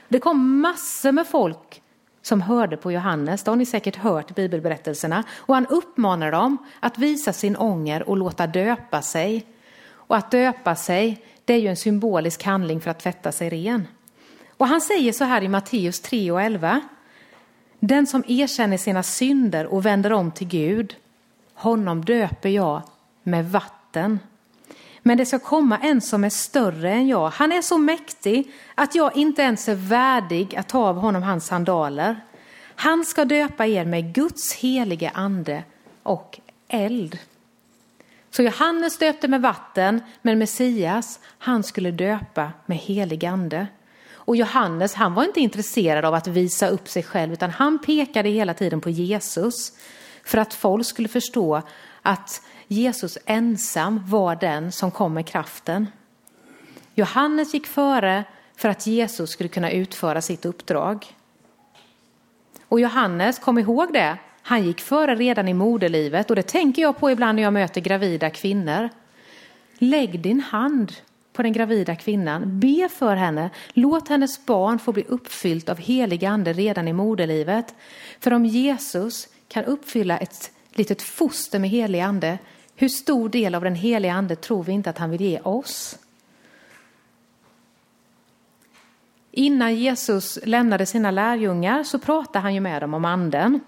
Det 0.07 0.19
kom 0.19 0.61
massor 0.61 1.11
med 1.11 1.27
folk 1.27 1.81
som 2.21 2.41
hörde 2.41 2.77
på 2.77 2.91
Johannes, 2.91 3.43
det 3.43 3.51
har 3.51 3.55
ni 3.55 3.65
säkert 3.65 3.95
hört 3.95 4.31
i 4.31 4.33
bibelberättelserna. 4.33 5.23
Och 5.33 5.55
han 5.55 5.67
uppmanar 5.67 6.31
dem 6.31 6.57
att 6.79 6.97
visa 6.97 7.33
sin 7.33 7.55
ånger 7.55 8.09
och 8.09 8.17
låta 8.17 8.47
döpa 8.47 9.01
sig. 9.01 9.45
Och 9.89 10.17
att 10.17 10.31
döpa 10.31 10.75
sig, 10.75 11.25
det 11.45 11.53
är 11.53 11.57
ju 11.57 11.67
en 11.67 11.77
symbolisk 11.77 12.43
handling 12.43 12.81
för 12.81 12.91
att 12.91 12.99
tvätta 12.99 13.31
sig 13.31 13.49
ren. 13.49 13.87
Och 14.57 14.67
han 14.67 14.81
säger 14.81 15.13
så 15.13 15.23
här 15.23 15.43
i 15.43 15.47
Matteus 15.47 15.99
3 15.99 16.31
och 16.31 16.41
11. 16.41 16.81
Den 17.79 18.07
som 18.07 18.23
erkänner 18.27 18.77
sina 18.77 19.03
synder 19.03 19.65
och 19.65 19.85
vänder 19.85 20.13
om 20.13 20.31
till 20.31 20.47
Gud, 20.47 20.95
honom 21.53 22.05
döper 22.05 22.49
jag 22.49 22.81
med 23.23 23.51
vatten 23.51 24.19
men 25.03 25.17
det 25.17 25.25
ska 25.25 25.39
komma 25.39 25.77
en 25.77 26.01
som 26.01 26.23
är 26.23 26.29
större 26.29 26.91
än 26.91 27.07
jag. 27.07 27.29
Han 27.29 27.51
är 27.51 27.61
så 27.61 27.77
mäktig 27.77 28.51
att 28.75 28.95
jag 28.95 29.17
inte 29.17 29.41
ens 29.41 29.69
är 29.69 29.75
värdig 29.75 30.55
att 30.55 30.69
ta 30.69 30.79
av 30.79 30.95
honom 30.95 31.23
hans 31.23 31.45
sandaler. 31.45 32.21
Han 32.75 33.05
ska 33.05 33.25
döpa 33.25 33.65
er 33.65 33.85
med 33.85 34.13
Guds 34.13 34.53
helige 34.53 35.11
ande 35.13 35.63
och 36.03 36.39
eld. 36.67 37.19
Så 38.31 38.43
Johannes 38.43 38.97
döpte 38.97 39.27
med 39.27 39.41
vatten, 39.41 40.01
men 40.21 40.39
Messias, 40.39 41.19
han 41.37 41.63
skulle 41.63 41.91
döpa 41.91 42.51
med 42.65 42.77
helig 42.77 43.25
ande. 43.25 43.67
Och 44.13 44.35
Johannes, 44.35 44.93
han 44.93 45.13
var 45.13 45.23
inte 45.23 45.39
intresserad 45.39 46.05
av 46.05 46.13
att 46.13 46.27
visa 46.27 46.67
upp 46.67 46.89
sig 46.89 47.03
själv, 47.03 47.33
utan 47.33 47.49
han 47.49 47.79
pekade 47.79 48.29
hela 48.29 48.53
tiden 48.53 48.81
på 48.81 48.89
Jesus. 48.89 49.71
För 50.23 50.37
att 50.37 50.53
folk 50.53 50.85
skulle 50.85 51.07
förstå 51.07 51.61
att 52.01 52.41
Jesus 52.67 53.17
ensam 53.25 54.03
var 54.07 54.35
den 54.35 54.71
som 54.71 54.91
kom 54.91 55.13
med 55.13 55.27
kraften. 55.27 55.87
Johannes 56.95 57.53
gick 57.53 57.67
före 57.67 58.23
för 58.55 58.69
att 58.69 58.87
Jesus 58.87 59.29
skulle 59.29 59.49
kunna 59.49 59.71
utföra 59.71 60.21
sitt 60.21 60.45
uppdrag. 60.45 61.15
Och 62.67 62.79
Johannes, 62.79 63.39
kom 63.39 63.57
ihåg 63.57 63.93
det, 63.93 64.17
han 64.43 64.63
gick 64.65 64.81
före 64.81 65.15
redan 65.15 65.47
i 65.47 65.53
moderlivet 65.53 66.29
och 66.29 66.35
det 66.35 66.47
tänker 66.47 66.81
jag 66.81 66.97
på 66.97 67.11
ibland 67.11 67.35
när 67.35 67.43
jag 67.43 67.53
möter 67.53 67.81
gravida 67.81 68.29
kvinnor. 68.29 68.89
Lägg 69.77 70.19
din 70.19 70.39
hand 70.39 70.93
på 71.33 71.41
den 71.41 71.53
gravida 71.53 71.95
kvinnan, 71.95 72.59
be 72.59 72.89
för 72.89 73.15
henne, 73.15 73.49
låt 73.73 74.07
hennes 74.09 74.45
barn 74.45 74.79
få 74.79 74.91
bli 74.91 75.03
uppfyllt 75.07 75.69
av 75.69 75.77
helig 75.77 76.25
ande 76.25 76.53
redan 76.53 76.87
i 76.87 76.93
moderlivet. 76.93 77.75
För 78.19 78.33
om 78.33 78.45
Jesus 78.45 79.27
kan 79.47 79.65
uppfylla 79.65 80.17
ett 80.17 80.51
litet 80.71 81.01
foster 81.01 81.59
med 81.59 81.69
helig 81.69 81.99
ande, 81.99 82.37
hur 82.75 82.89
stor 82.89 83.29
del 83.29 83.55
av 83.55 83.63
den 83.63 83.75
heliga 83.75 84.13
ande 84.13 84.35
tror 84.35 84.63
vi 84.63 84.71
inte 84.71 84.89
att 84.89 84.97
han 84.97 85.09
vill 85.09 85.21
ge 85.21 85.39
oss? 85.39 85.97
Innan 89.31 89.75
Jesus 89.75 90.39
lämnade 90.43 90.85
sina 90.85 91.11
lärjungar 91.11 91.83
så 91.83 91.99
pratade 91.99 92.39
han 92.39 92.53
ju 92.53 92.59
med 92.59 92.81
dem 92.81 92.93
om 92.93 93.05
anden 93.05 93.59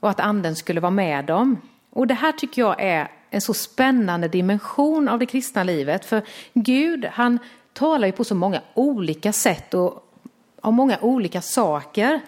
och 0.00 0.10
att 0.10 0.20
anden 0.20 0.56
skulle 0.56 0.80
vara 0.80 0.90
med 0.90 1.24
dem. 1.24 1.56
Och 1.90 2.06
det 2.06 2.14
här 2.14 2.32
tycker 2.32 2.62
jag 2.62 2.80
är 2.82 3.10
en 3.30 3.40
så 3.40 3.54
spännande 3.54 4.28
dimension 4.28 5.08
av 5.08 5.18
det 5.18 5.26
kristna 5.26 5.64
livet. 5.64 6.04
För 6.04 6.22
Gud, 6.54 7.04
han 7.04 7.38
talar 7.72 8.06
ju 8.06 8.12
på 8.12 8.24
så 8.24 8.34
många 8.34 8.60
olika 8.74 9.32
sätt 9.32 9.74
och 9.74 10.12
om 10.60 10.74
många 10.74 10.98
olika 11.00 11.40
saker. 11.40 12.20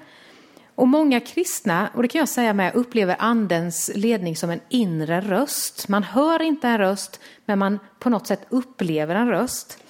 Och 0.75 0.89
många 0.89 1.21
kristna, 1.21 1.91
och 1.95 2.03
det 2.03 2.09
kan 2.09 2.19
jag 2.19 2.29
säga 2.29 2.53
med, 2.53 2.75
upplever 2.75 3.17
andens 3.19 3.91
ledning 3.95 4.37
som 4.37 4.51
en 4.51 4.61
inre 4.69 5.21
röst. 5.21 5.89
Man 5.89 6.03
hör 6.03 6.43
inte 6.43 6.69
en 6.69 6.79
röst, 6.79 7.21
men 7.45 7.59
man 7.59 7.79
på 7.99 8.11
något 8.11 8.27
sätt 8.27 8.47
upplever 8.49 9.15
en 9.15 9.29
röst. 9.29 9.85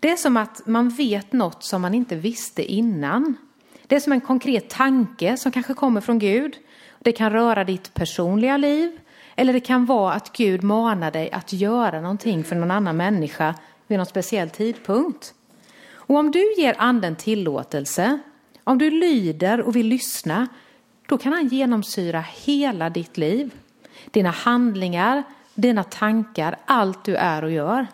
Det 0.00 0.10
är 0.10 0.16
som 0.16 0.36
att 0.36 0.66
man 0.66 0.88
vet 0.88 1.32
något 1.32 1.64
som 1.64 1.82
man 1.82 1.94
inte 1.94 2.16
visste 2.16 2.72
innan. 2.72 3.36
Det 3.86 3.96
är 3.96 4.00
som 4.00 4.12
en 4.12 4.20
konkret 4.20 4.70
tanke 4.70 5.36
som 5.36 5.52
kanske 5.52 5.74
kommer 5.74 6.00
från 6.00 6.18
Gud. 6.18 6.56
Det 6.98 7.12
kan 7.12 7.32
röra 7.32 7.64
ditt 7.64 7.94
personliga 7.94 8.56
liv, 8.56 8.98
eller 9.36 9.52
det 9.52 9.60
kan 9.60 9.86
vara 9.86 10.12
att 10.12 10.32
Gud 10.36 10.62
manar 10.62 11.10
dig 11.10 11.30
att 11.32 11.52
göra 11.52 12.00
någonting 12.00 12.44
för 12.44 12.56
någon 12.56 12.70
annan 12.70 12.96
människa 12.96 13.54
vid 13.86 13.98
någon 13.98 14.06
speciell 14.06 14.50
tidpunkt. 14.50 15.34
Och 15.92 16.16
om 16.16 16.30
du 16.30 16.54
ger 16.58 16.74
anden 16.78 17.16
tillåtelse 17.16 18.18
om 18.64 18.78
du 18.78 18.90
lyder 18.90 19.60
och 19.60 19.76
vill 19.76 19.86
lyssna, 19.86 20.48
då 21.08 21.18
kan 21.18 21.32
han 21.32 21.48
genomsyra 21.48 22.20
hela 22.20 22.90
ditt 22.90 23.16
liv. 23.16 23.54
Dina 24.10 24.30
handlingar, 24.30 25.22
dina 25.54 25.84
tankar, 25.84 26.56
allt 26.64 27.04
du 27.04 27.16
är 27.16 27.44
och 27.44 27.50
gör. 27.50 27.86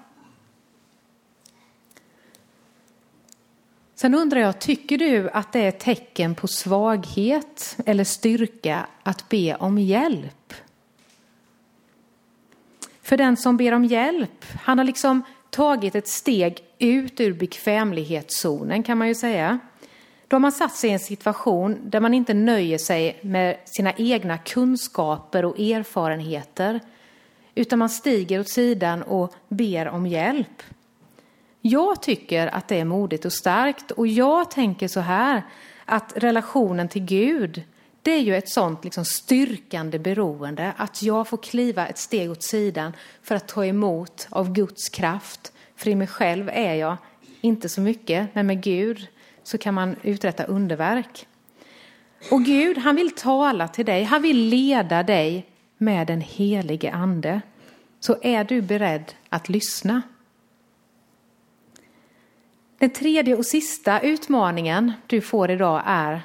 Sen 4.02 4.14
undrar 4.14 4.40
jag, 4.40 4.58
tycker 4.58 4.98
du 4.98 5.30
att 5.30 5.52
det 5.52 5.60
är 5.60 5.68
ett 5.68 5.80
tecken 5.80 6.34
på 6.34 6.48
svaghet 6.48 7.76
eller 7.86 8.04
styrka 8.04 8.86
att 9.02 9.28
be 9.28 9.54
om 9.54 9.78
hjälp? 9.78 10.54
För 13.02 13.16
den 13.16 13.36
som 13.36 13.56
ber 13.56 13.72
om 13.72 13.84
hjälp, 13.84 14.44
han 14.62 14.78
har 14.78 14.84
liksom 14.84 15.22
tagit 15.50 15.94
ett 15.94 16.08
steg 16.08 16.58
ut 16.78 17.20
ur 17.20 17.32
bekvämlighetszonen 17.32 18.82
kan 18.82 18.98
man 18.98 19.08
ju 19.08 19.14
säga. 19.14 19.58
då 20.28 20.34
har 20.34 20.40
man 20.40 20.52
satt 20.52 20.76
sig 20.76 20.90
i 20.90 20.92
en 20.92 21.00
situation 21.00 21.78
där 21.84 22.00
man 22.00 22.14
inte 22.14 22.34
nöjer 22.34 22.78
sig 22.78 23.18
med 23.22 23.56
sina 23.64 23.92
egna 23.92 24.38
kunskaper 24.38 25.44
och 25.44 25.60
erfarenheter, 25.60 26.80
utan 27.54 27.78
man 27.78 27.90
stiger 27.90 28.40
åt 28.40 28.48
sidan 28.48 29.02
och 29.02 29.34
ber 29.48 29.88
om 29.88 30.06
hjälp. 30.06 30.62
Jag 31.64 32.02
tycker 32.02 32.46
att 32.46 32.68
det 32.68 32.80
är 32.80 32.84
modigt 32.84 33.24
och 33.24 33.32
starkt 33.32 33.90
och 33.90 34.06
jag 34.06 34.50
tänker 34.50 34.88
så 34.88 35.00
här 35.00 35.42
att 35.84 36.12
relationen 36.16 36.88
till 36.88 37.04
Gud, 37.04 37.62
det 38.02 38.10
är 38.10 38.20
ju 38.20 38.36
ett 38.36 38.48
sånt 38.48 38.84
liksom 38.84 39.04
styrkande 39.04 39.98
beroende, 39.98 40.72
att 40.76 41.02
jag 41.02 41.28
får 41.28 41.36
kliva 41.36 41.86
ett 41.86 41.98
steg 41.98 42.30
åt 42.30 42.42
sidan 42.42 42.92
för 43.22 43.34
att 43.34 43.48
ta 43.48 43.66
emot 43.66 44.26
av 44.30 44.52
Guds 44.52 44.88
kraft. 44.88 45.52
För 45.76 45.90
i 45.90 45.94
mig 45.94 46.06
själv 46.06 46.50
är 46.52 46.74
jag 46.74 46.96
inte 47.40 47.68
så 47.68 47.80
mycket, 47.80 48.34
men 48.34 48.46
med 48.46 48.62
Gud 48.62 49.08
så 49.42 49.58
kan 49.58 49.74
man 49.74 49.96
uträtta 50.02 50.44
underverk. 50.44 51.26
Och 52.30 52.44
Gud, 52.44 52.78
han 52.78 52.96
vill 52.96 53.10
tala 53.10 53.68
till 53.68 53.86
dig, 53.86 54.04
han 54.04 54.22
vill 54.22 54.38
leda 54.48 55.02
dig 55.02 55.46
med 55.78 56.06
den 56.06 56.20
helige 56.20 56.92
ande. 56.92 57.40
Så 58.00 58.16
är 58.22 58.44
du 58.44 58.62
beredd 58.62 59.12
att 59.28 59.48
lyssna? 59.48 60.02
Den 62.82 62.90
tredje 62.90 63.36
och 63.36 63.46
sista 63.46 64.00
utmaningen 64.00 64.92
du 65.06 65.20
får 65.20 65.50
idag 65.50 65.82
är 65.86 66.22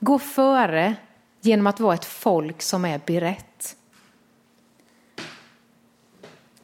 gå 0.00 0.18
före 0.18 0.94
genom 1.40 1.66
att 1.66 1.80
vara 1.80 1.94
ett 1.94 2.04
folk 2.04 2.62
som 2.62 2.84
är 2.84 3.00
berett. 3.06 3.76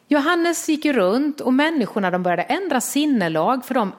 Johannes 0.08 0.68
gick 0.68 0.86
runt 0.86 1.40
och 1.40 1.54
människorna 1.54 2.10
de 2.10 2.22
började 2.22 2.42
ändra 2.42 2.80
sinnelag 2.80 3.64
för 3.64 3.74
de, 3.74 3.92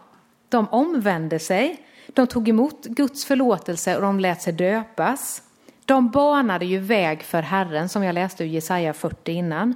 de 0.49 0.67
omvände 0.69 1.39
sig. 1.39 1.85
De 2.07 2.27
tog 2.27 2.49
emot 2.49 2.85
Guds 2.85 3.25
förlåtelse 3.25 3.95
och 3.95 4.01
de 4.01 4.19
lät 4.19 4.41
sig 4.41 4.53
döpas. 4.53 5.43
De 5.85 6.09
banade 6.09 6.65
ju 6.65 6.79
väg 6.79 7.23
för 7.23 7.41
Herren 7.41 7.89
som 7.89 8.03
jag 8.03 8.13
läste 8.13 8.43
ur 8.43 8.47
Jesaja 8.47 8.93
40 8.93 9.31
innan. 9.31 9.75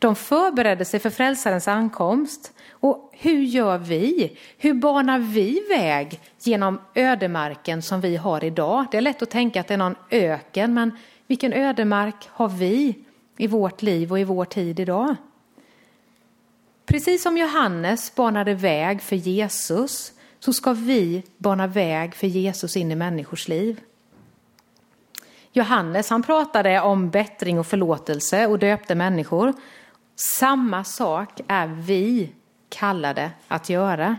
De 0.00 0.16
förberedde 0.16 0.84
sig 0.84 1.00
för 1.00 1.10
frälsarens 1.10 1.68
ankomst. 1.68 2.52
Och 2.70 3.10
hur 3.12 3.40
gör 3.40 3.78
vi? 3.78 4.36
Hur 4.58 4.74
banar 4.74 5.18
vi 5.18 5.62
väg 5.68 6.20
genom 6.38 6.80
ödemarken 6.94 7.82
som 7.82 8.00
vi 8.00 8.16
har 8.16 8.44
idag? 8.44 8.86
Det 8.90 8.96
är 8.96 9.00
lätt 9.00 9.22
att 9.22 9.30
tänka 9.30 9.60
att 9.60 9.68
det 9.68 9.74
är 9.74 9.78
någon 9.78 9.94
öken, 10.10 10.74
men 10.74 10.98
vilken 11.26 11.52
ödemark 11.52 12.28
har 12.28 12.48
vi 12.48 12.94
i 13.36 13.46
vårt 13.46 13.82
liv 13.82 14.12
och 14.12 14.20
i 14.20 14.24
vår 14.24 14.44
tid 14.44 14.80
idag? 14.80 15.16
Precis 16.86 17.22
som 17.22 17.36
Johannes 17.36 18.14
banade 18.14 18.54
väg 18.54 19.02
för 19.02 19.16
Jesus 19.16 20.12
så 20.38 20.52
ska 20.52 20.72
vi 20.72 21.22
bana 21.38 21.66
väg 21.66 22.14
för 22.14 22.26
Jesus 22.26 22.76
in 22.76 22.92
i 22.92 22.94
människors 22.94 23.48
liv. 23.48 23.80
Johannes 25.52 26.10
han 26.10 26.22
pratade 26.22 26.80
om 26.80 27.10
bättring 27.10 27.58
och 27.58 27.66
förlåtelse 27.66 28.46
och 28.46 28.58
döpte 28.58 28.94
människor. 28.94 29.54
Samma 30.22 30.84
sak 30.84 31.40
är 31.48 31.66
vi 31.66 32.32
kallade 32.68 33.30
att 33.48 33.68
göra. 33.68 34.16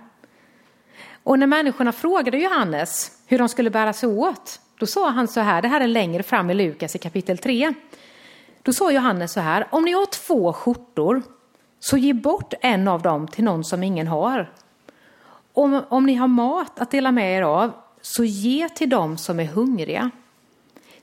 Och 1.24 1.39
när 1.39 1.48
människorna 1.48 1.91
frågade 1.91 2.38
Johannes 2.38 3.12
hur 3.27 3.38
de 3.38 3.50
skulle 3.50 3.70
bära 3.70 3.93
sig 3.93 4.10
åt, 4.10 4.60
då 4.79 4.86
sa 4.86 5.10
han 5.10 5.27
så 5.27 5.39
här, 5.39 5.62
det 5.62 5.67
här 5.67 5.81
är 5.81 5.88
längre 5.88 6.24
fram 6.24 6.50
i 6.50 6.53
Lukas 6.53 6.96
i 6.96 7.00
kapitel 7.00 7.38
3. 7.38 7.74
Då 8.62 8.74
sa 8.74 8.91
Johannes 8.91 9.34
så 9.34 9.39
här, 9.39 9.67
om 9.72 9.84
ni 9.84 9.91
har 9.91 10.05
två 10.05 10.53
skjortor 10.53 11.22
så 11.79 11.98
ge 11.98 12.13
bort 12.13 12.53
en 12.62 12.88
av 12.88 13.01
dem 13.01 13.27
till 13.27 13.43
någon 13.43 13.63
som 13.63 13.84
ingen 13.84 14.08
har. 14.08 14.51
Om, 15.53 15.81
om 15.89 16.05
ni 16.05 16.15
har 16.15 16.27
mat 16.27 16.79
att 16.79 16.91
dela 16.91 17.12
med 17.12 17.38
er 17.38 17.41
av 17.41 17.72
så 18.01 18.24
ge 18.24 18.70
till 18.70 18.89
dem 18.89 19.17
som 19.17 19.39
är 19.39 19.46
hungriga. 19.46 20.10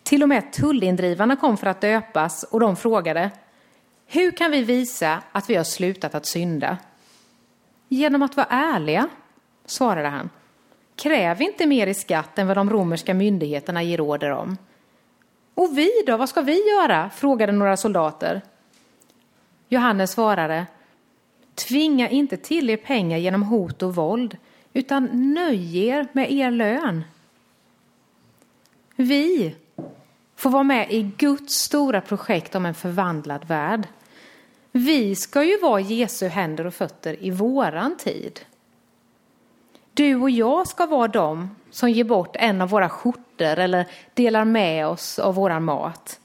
Till 0.02 0.22
och 0.22 0.28
med 0.28 0.52
tullindrivarna 0.52 1.36
kom 1.36 1.56
för 1.56 1.66
att 1.66 1.80
döpas 1.80 2.42
och 2.42 2.60
de 2.60 2.76
frågade, 2.76 3.30
hur 4.10 4.30
kan 4.30 4.50
vi 4.50 4.62
visa 4.62 5.22
att 5.32 5.50
vi 5.50 5.54
har 5.54 5.64
slutat 5.64 6.14
att 6.14 6.26
synda? 6.26 6.78
Genom 7.88 8.22
att 8.22 8.36
vara 8.36 8.46
ärliga, 8.50 9.08
svarade 9.66 10.08
han. 10.08 10.30
Kräv 10.96 11.42
inte 11.42 11.66
mer 11.66 11.86
i 11.86 11.94
skatt 11.94 12.38
än 12.38 12.46
vad 12.46 12.56
de 12.56 12.70
romerska 12.70 13.14
myndigheterna 13.14 13.82
ger 13.82 14.00
order 14.00 14.30
om. 14.30 14.56
Och 15.54 15.78
vi 15.78 15.90
då, 16.06 16.16
vad 16.16 16.28
ska 16.28 16.40
vi 16.40 16.68
göra? 16.68 17.10
frågade 17.10 17.52
några 17.52 17.76
soldater. 17.76 18.42
Johannes 19.68 20.10
svarade, 20.10 20.66
tvinga 21.54 22.08
inte 22.08 22.36
till 22.36 22.70
er 22.70 22.76
pengar 22.76 23.18
genom 23.18 23.42
hot 23.42 23.82
och 23.82 23.94
våld, 23.94 24.36
utan 24.72 25.32
nöj 25.34 25.78
er 25.86 26.08
med 26.12 26.32
er 26.32 26.50
lön. 26.50 27.04
Vi 28.96 29.54
får 30.36 30.50
vara 30.50 30.62
med 30.62 30.92
i 30.92 31.02
Guds 31.02 31.54
stora 31.54 32.00
projekt 32.00 32.54
om 32.54 32.66
en 32.66 32.74
förvandlad 32.74 33.48
värld. 33.48 33.88
Vi 34.78 35.14
ska 35.14 35.44
ju 35.44 35.58
vara 35.58 35.80
Jesu 35.80 36.28
händer 36.28 36.66
och 36.66 36.74
fötter 36.74 37.16
i 37.24 37.30
våran 37.30 37.96
tid. 37.96 38.40
Du 39.94 40.16
och 40.16 40.30
jag 40.30 40.68
ska 40.68 40.86
vara 40.86 41.08
de 41.08 41.56
som 41.70 41.90
ger 41.90 42.04
bort 42.04 42.36
en 42.38 42.60
av 42.60 42.68
våra 42.68 42.88
skjortor 42.88 43.58
eller 43.58 43.86
delar 44.14 44.44
med 44.44 44.86
oss 44.86 45.18
av 45.18 45.34
våran 45.34 45.64
mat. 45.64 46.20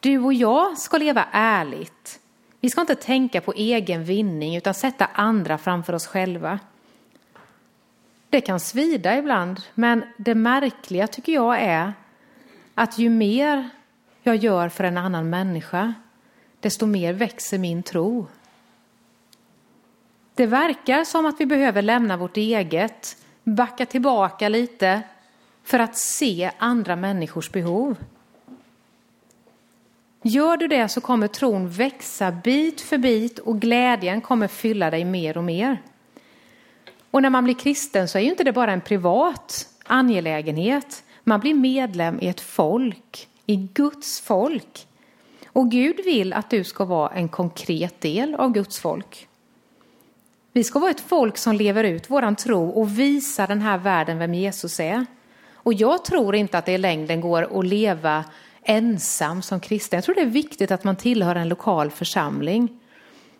Du 0.00 0.18
och 0.18 0.34
jag 0.34 0.78
ska 0.78 0.98
leva 0.98 1.24
ärligt. 1.32 2.20
Vi 2.60 2.70
ska 2.70 2.80
inte 2.80 2.94
tänka 2.94 3.40
på 3.40 3.52
egen 3.52 4.04
vinning 4.04 4.56
utan 4.56 4.74
sätta 4.74 5.06
andra 5.06 5.58
framför 5.58 5.92
oss 5.92 6.06
själva. 6.06 6.58
Det 8.30 8.40
kan 8.40 8.60
svida 8.60 9.18
ibland, 9.18 9.60
men 9.74 10.04
det 10.16 10.34
märkliga 10.34 11.06
tycker 11.06 11.32
jag 11.32 11.60
är 11.60 11.92
att 12.74 12.98
ju 12.98 13.10
mer 13.10 13.68
jag 14.22 14.36
gör 14.36 14.68
för 14.68 14.84
en 14.84 14.98
annan 14.98 15.30
människa, 15.30 15.94
desto 16.60 16.86
mer 16.86 17.12
växer 17.12 17.58
min 17.58 17.82
tro. 17.82 18.26
Det 20.34 20.46
verkar 20.46 21.04
som 21.04 21.26
att 21.26 21.40
vi 21.40 21.46
behöver 21.46 21.82
lämna 21.82 22.16
vårt 22.16 22.36
eget, 22.36 23.16
backa 23.44 23.86
tillbaka 23.86 24.48
lite 24.48 25.02
för 25.64 25.78
att 25.78 25.96
se 25.96 26.50
andra 26.58 26.96
människors 26.96 27.52
behov. 27.52 27.96
Gör 30.22 30.56
du 30.56 30.68
det 30.68 30.88
så 30.88 31.00
kommer 31.00 31.28
tron 31.28 31.68
växa 31.68 32.32
bit 32.32 32.80
för 32.80 32.98
bit 32.98 33.38
och 33.38 33.60
glädjen 33.60 34.20
kommer 34.20 34.48
fylla 34.48 34.90
dig 34.90 35.04
mer 35.04 35.36
och 35.36 35.44
mer. 35.44 35.82
Och 37.10 37.22
när 37.22 37.30
man 37.30 37.44
blir 37.44 37.54
kristen 37.54 38.08
så 38.08 38.18
är 38.18 38.22
ju 38.22 38.30
inte 38.30 38.44
det 38.44 38.52
bara 38.52 38.72
en 38.72 38.80
privat 38.80 39.68
angelägenhet. 39.84 41.04
Man 41.24 41.40
blir 41.40 41.54
medlem 41.54 42.18
i 42.20 42.28
ett 42.28 42.40
folk, 42.40 43.28
i 43.46 43.56
Guds 43.56 44.20
folk. 44.20 44.87
Och 45.52 45.70
Gud 45.70 45.96
vill 46.04 46.32
att 46.32 46.50
du 46.50 46.64
ska 46.64 46.84
vara 46.84 47.10
en 47.10 47.28
konkret 47.28 48.00
del 48.00 48.34
av 48.34 48.52
Guds 48.52 48.78
folk. 48.78 49.28
Vi 50.52 50.64
ska 50.64 50.78
vara 50.78 50.90
ett 50.90 51.00
folk 51.00 51.38
som 51.38 51.54
lever 51.54 51.84
ut 51.84 52.10
våran 52.10 52.36
tro 52.36 52.68
och 52.68 52.98
visar 52.98 53.46
den 53.46 53.60
här 53.60 53.78
världen 53.78 54.18
vem 54.18 54.34
Jesus 54.34 54.80
är. 54.80 55.06
Och 55.54 55.74
jag 55.74 56.04
tror 56.04 56.34
inte 56.34 56.58
att 56.58 56.66
det 56.66 56.72
i 56.72 56.78
längden 56.78 57.20
går 57.20 57.58
att 57.58 57.66
leva 57.66 58.24
ensam 58.62 59.42
som 59.42 59.60
kristen. 59.60 59.96
Jag 59.96 60.04
tror 60.04 60.14
det 60.14 60.20
är 60.20 60.26
viktigt 60.26 60.70
att 60.70 60.84
man 60.84 60.96
tillhör 60.96 61.36
en 61.36 61.48
lokal 61.48 61.90
församling. 61.90 62.80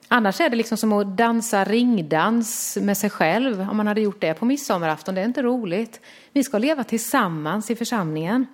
Annars 0.08 0.40
är 0.40 0.48
det 0.50 0.56
liksom 0.56 0.76
som 0.78 0.92
att 0.92 1.16
dansa 1.16 1.64
ringdans 1.64 2.78
med 2.80 2.96
sig 2.96 3.10
själv 3.10 3.60
om 3.70 3.76
man 3.76 3.86
hade 3.86 4.00
gjort 4.00 4.20
det 4.20 4.34
på 4.34 4.44
midsommarafton. 4.44 5.14
Det 5.14 5.20
är 5.20 5.24
inte 5.24 5.42
roligt. 5.42 6.00
Vi 6.32 6.44
ska 6.44 6.58
leva 6.58 6.84
tillsammans 6.84 7.70
i 7.70 7.76
församlingen. 7.76 8.46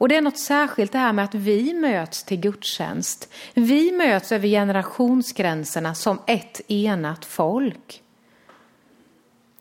Och 0.00 0.08
det 0.08 0.16
är 0.16 0.22
något 0.22 0.38
särskilt 0.38 0.92
det 0.92 0.98
här 0.98 1.12
med 1.12 1.24
att 1.24 1.34
vi 1.34 1.74
möts 1.74 2.24
till 2.24 2.40
gudstjänst. 2.40 3.32
Vi 3.54 3.92
möts 3.92 4.32
över 4.32 4.48
generationsgränserna 4.48 5.94
som 5.94 6.18
ett 6.26 6.60
enat 6.68 7.24
folk. 7.24 8.02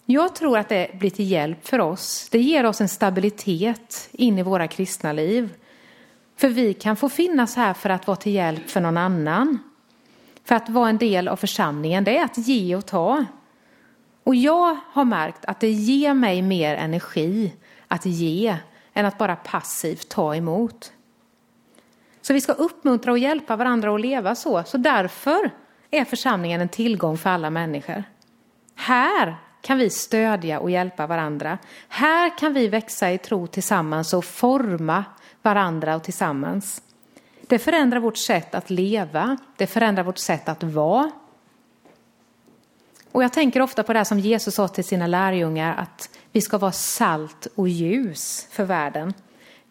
Jag 0.05 0.35
tror 0.35 0.57
att 0.57 0.69
det 0.69 0.99
blir 0.99 1.09
till 1.09 1.31
hjälp 1.31 1.67
för 1.67 1.79
oss. 1.79 2.29
Det 2.31 2.39
ger 2.39 2.65
oss 2.65 2.81
en 2.81 2.89
stabilitet 2.89 4.09
in 4.11 4.37
i 4.37 4.43
våra 4.43 4.67
kristna 4.67 5.13
liv. 5.13 5.49
För 6.37 6.49
vi 6.49 6.73
kan 6.73 6.95
få 6.95 7.09
finnas 7.09 7.55
här 7.55 7.73
för 7.73 7.89
att 7.89 8.07
vara 8.07 8.17
till 8.17 8.33
hjälp 8.33 8.69
för 8.69 8.81
någon 8.81 8.97
annan. 8.97 9.59
För 10.43 10.55
att 10.55 10.69
vara 10.69 10.89
en 10.89 10.97
del 10.97 11.27
av 11.27 11.35
församlingen, 11.35 12.03
det 12.03 12.17
är 12.17 12.25
att 12.25 12.37
ge 12.37 12.75
och 12.75 12.85
ta. 12.85 13.25
Och 14.23 14.35
jag 14.35 14.77
har 14.91 15.05
märkt 15.05 15.45
att 15.45 15.59
det 15.59 15.71
ger 15.71 16.13
mig 16.13 16.41
mer 16.41 16.75
energi 16.75 17.53
att 17.87 18.05
ge 18.05 18.57
än 18.93 19.05
att 19.05 19.17
bara 19.17 19.35
passivt 19.35 20.09
ta 20.09 20.35
emot. 20.35 20.93
Så 22.21 22.33
vi 22.33 22.41
ska 22.41 22.53
uppmuntra 22.53 23.11
och 23.11 23.17
hjälpa 23.17 23.55
varandra 23.55 23.95
att 23.95 24.01
leva 24.01 24.35
så. 24.35 24.63
Så 24.63 24.77
därför 24.77 25.51
är 25.91 26.05
församlingen 26.05 26.61
en 26.61 26.69
tillgång 26.69 27.17
för 27.17 27.29
alla 27.29 27.49
människor. 27.49 28.03
Här 28.75 29.35
kan 29.61 29.77
vi 29.77 29.89
stödja 29.89 30.59
och 30.59 30.71
hjälpa 30.71 31.07
varandra. 31.07 31.57
Här 31.87 32.37
kan 32.37 32.53
vi 32.53 32.67
växa 32.67 33.11
i 33.11 33.17
tro 33.17 33.47
tillsammans 33.47 34.13
och 34.13 34.25
forma 34.25 35.05
varandra 35.41 35.95
och 35.95 36.03
tillsammans. 36.03 36.81
Det 37.47 37.59
förändrar 37.59 37.99
vårt 37.99 38.17
sätt 38.17 38.55
att 38.55 38.69
leva, 38.69 39.37
det 39.57 39.67
förändrar 39.67 40.03
vårt 40.03 40.17
sätt 40.17 40.49
att 40.49 40.63
vara. 40.63 41.11
Och 43.11 43.23
jag 43.23 43.33
tänker 43.33 43.61
ofta 43.61 43.83
på 43.83 43.93
det 43.93 44.05
som 44.05 44.19
Jesus 44.19 44.55
sa 44.55 44.67
till 44.67 44.83
sina 44.83 45.07
lärjungar, 45.07 45.75
att 45.75 46.09
vi 46.31 46.41
ska 46.41 46.57
vara 46.57 46.71
salt 46.71 47.47
och 47.55 47.69
ljus 47.69 48.47
för 48.51 48.63
världen. 48.63 49.13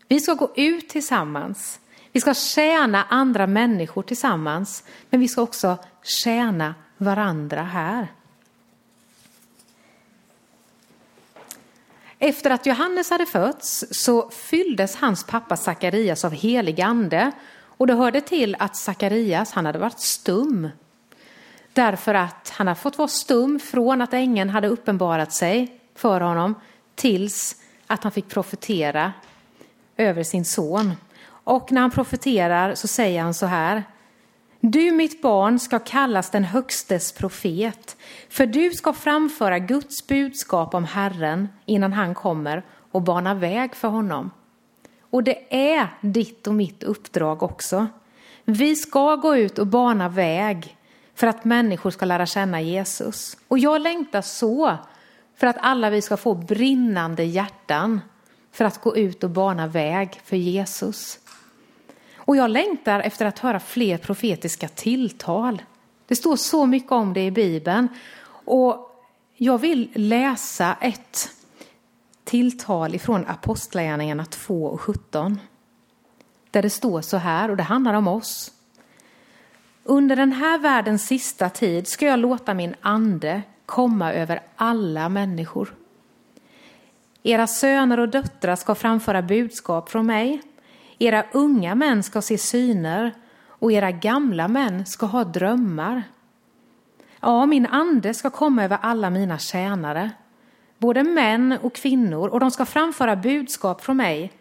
Vi 0.09 0.20
ska 0.20 0.35
gå 0.35 0.53
ut 0.57 0.88
tillsammans. 0.88 1.81
Vi 2.12 2.20
ska 2.20 2.35
tjäna 2.35 3.05
andra 3.05 3.46
människor 3.46 4.03
tillsammans, 4.03 4.85
men 5.11 5.20
vi 5.20 5.29
ska 5.29 5.42
också 5.42 5.77
tjäna 6.03 6.74
varandra 6.96 7.62
här. 7.62 8.09
Efter 12.18 12.51
att 12.51 12.66
Johannes 12.66 13.11
hade 13.11 13.27
fötts 13.27 13.85
så 13.90 14.31
fylldes 14.31 14.96
hans 14.96 15.24
pappa 15.24 15.57
Sakarias 15.57 16.24
av 16.24 16.33
helig 16.33 16.81
ande 16.81 17.33
och 17.61 17.87
det 17.87 17.94
hörde 17.94 18.20
till 18.20 18.57
att 18.59 18.77
Sakarias 18.77 19.53
han 19.53 19.66
hade 19.66 19.79
varit 19.79 20.01
stum. 20.01 20.68
Därför 21.79 22.14
att 22.14 22.53
han 22.57 22.67
har 22.67 22.75
fått 22.75 22.99
vara 22.99 23.09
stum 23.09 23.61
från 23.61 24.03
att 24.03 24.14
ängeln 24.14 24.51
hade 24.51 24.69
uppenbarat 24.69 25.33
sig 25.33 25.81
för 25.95 26.21
honom 26.21 26.55
tills 26.95 27.57
att 27.87 28.03
han 28.03 28.12
fick 28.12 28.29
profetera 28.29 29.12
över 29.97 30.23
sin 30.23 30.45
son. 30.45 30.93
Och 31.29 31.73
när 31.73 31.81
han 31.81 31.91
profeterar 31.91 32.75
så 32.75 32.88
säger 32.88 33.23
han 33.23 33.35
så 33.35 33.47
här. 33.47 33.85
Du 34.61 34.93
mitt 34.93 35.23
barn 35.23 35.59
ska 35.59 35.79
kallas 35.79 36.31
den 36.31 36.45
högstes 36.45 37.12
profet, 37.12 37.97
för 38.29 38.47
du 38.47 38.71
ska 38.71 38.93
framföra 38.93 39.59
Guds 39.59 40.07
budskap 40.07 40.75
om 40.75 40.85
Herren 40.85 41.49
innan 41.67 41.93
han 41.93 42.14
kommer 42.14 42.62
och 42.93 43.03
bana 43.03 43.35
väg 43.35 43.75
för 43.75 43.88
honom. 43.88 44.31
Och 45.11 45.23
det 45.23 45.71
är 45.75 45.88
ditt 46.01 46.47
och 46.47 46.55
mitt 46.55 46.83
uppdrag 46.83 47.43
också. 47.43 47.87
Vi 48.45 48.77
ska 48.77 49.17
gå 49.17 49.37
ut 49.37 49.59
och 49.59 49.67
bana 49.67 50.09
väg 50.09 50.78
för 51.18 51.26
att 51.26 51.44
människor 51.44 51.90
ska 51.90 52.04
lära 52.04 52.26
känna 52.26 52.61
Jesus. 52.61 53.37
Och 53.48 53.59
jag 53.59 53.81
längtar 53.81 54.22
så 54.22 54.76
för 55.37 55.46
att 55.46 55.57
alla 55.61 55.90
vi 55.90 56.02
ska 56.02 56.16
få 56.16 56.35
brinnande 56.35 57.24
hjärtan 57.24 58.00
för 58.52 58.64
att 58.64 58.81
gå 58.81 58.96
ut 58.96 59.24
och 59.24 59.31
bana 59.31 59.66
väg 59.66 60.20
för 60.24 60.37
Jesus. 60.37 61.18
Och 62.16 62.37
jag 62.37 62.50
längtar 62.50 63.00
efter 63.00 63.26
att 63.26 63.38
höra 63.38 63.61
fler 63.61 63.98
profetiska 63.98 64.68
tilltal. 64.68 65.62
Det 66.07 66.16
står 66.16 66.37
så 66.37 66.66
mycket 66.66 66.92
om 66.92 67.12
det 67.12 67.26
i 67.26 67.31
Bibeln. 67.31 67.88
Och 68.28 68.90
jag 69.35 69.59
vill 69.59 69.90
läsa 69.94 70.76
ett 70.81 71.31
tilltal 72.24 72.94
ifrån 72.94 73.26
Apostlagärningarna 73.26 74.24
2 74.24 74.64
och 74.64 74.81
17. 74.81 75.40
Där 76.50 76.62
det 76.62 76.70
står 76.70 77.00
så 77.00 77.16
här, 77.16 77.50
och 77.50 77.57
det 77.57 77.62
handlar 77.62 77.94
om 77.94 78.09
oss. 78.09 78.52
Under 79.90 80.16
den 80.16 80.33
här 80.33 80.59
världens 80.59 81.07
sista 81.07 81.51
tid 81.51 81.88
ska 81.88 82.07
jag 82.07 82.18
låta 82.18 82.55
min 82.55 82.74
ande 82.81 83.42
komma 83.66 84.12
över 84.12 84.40
alla 84.57 85.09
människor. 85.09 85.74
Era 87.22 87.46
söner 87.46 88.01
och 88.01 88.09
döttrar 88.09 88.57
ska 88.57 88.74
framföra 88.74 89.22
budskap 89.22 89.88
från 89.88 90.07
mig. 90.07 90.42
Era 90.98 91.24
unga 91.33 91.74
män 91.74 92.03
ska 92.03 92.22
se 92.22 92.38
syner 92.38 93.14
och 93.48 93.72
era 93.72 93.90
gamla 93.90 94.48
män 94.48 94.87
ska 94.87 95.07
ha 95.07 95.24
drömmar. 95.24 96.03
Ja, 97.20 97.46
min 97.46 97.66
ande 97.66 98.14
ska 98.14 98.31
komma 98.31 98.64
över 98.64 98.79
alla 98.83 99.11
mina 99.11 99.38
tjänare, 99.38 100.11
både 100.79 101.05
män 101.05 101.59
och 101.62 101.74
kvinnor, 101.74 102.29
och 102.29 102.40
de 102.40 102.51
ska 102.51 102.64
framföra 102.64 103.16
budskap 103.16 103.85
från 103.85 103.96
mig. 103.96 104.33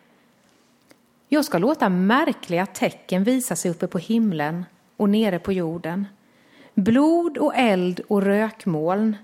Jag 1.30 1.46
ska 1.46 1.58
låta 1.58 1.90
märkliga 1.90 2.66
tecken 2.66 3.24
visa 3.24 3.56
sig 3.56 3.72
uppe 3.72 3.88
på 3.88 3.98
himlen 3.98 4.66
och 4.98 5.10
nere 5.10 5.40
på 5.40 5.54
jorden. 5.54 6.06
Blod 6.74 7.38
och 7.38 7.56
eld 7.56 8.02
och 8.08 8.22
rökmoln. 8.22 9.18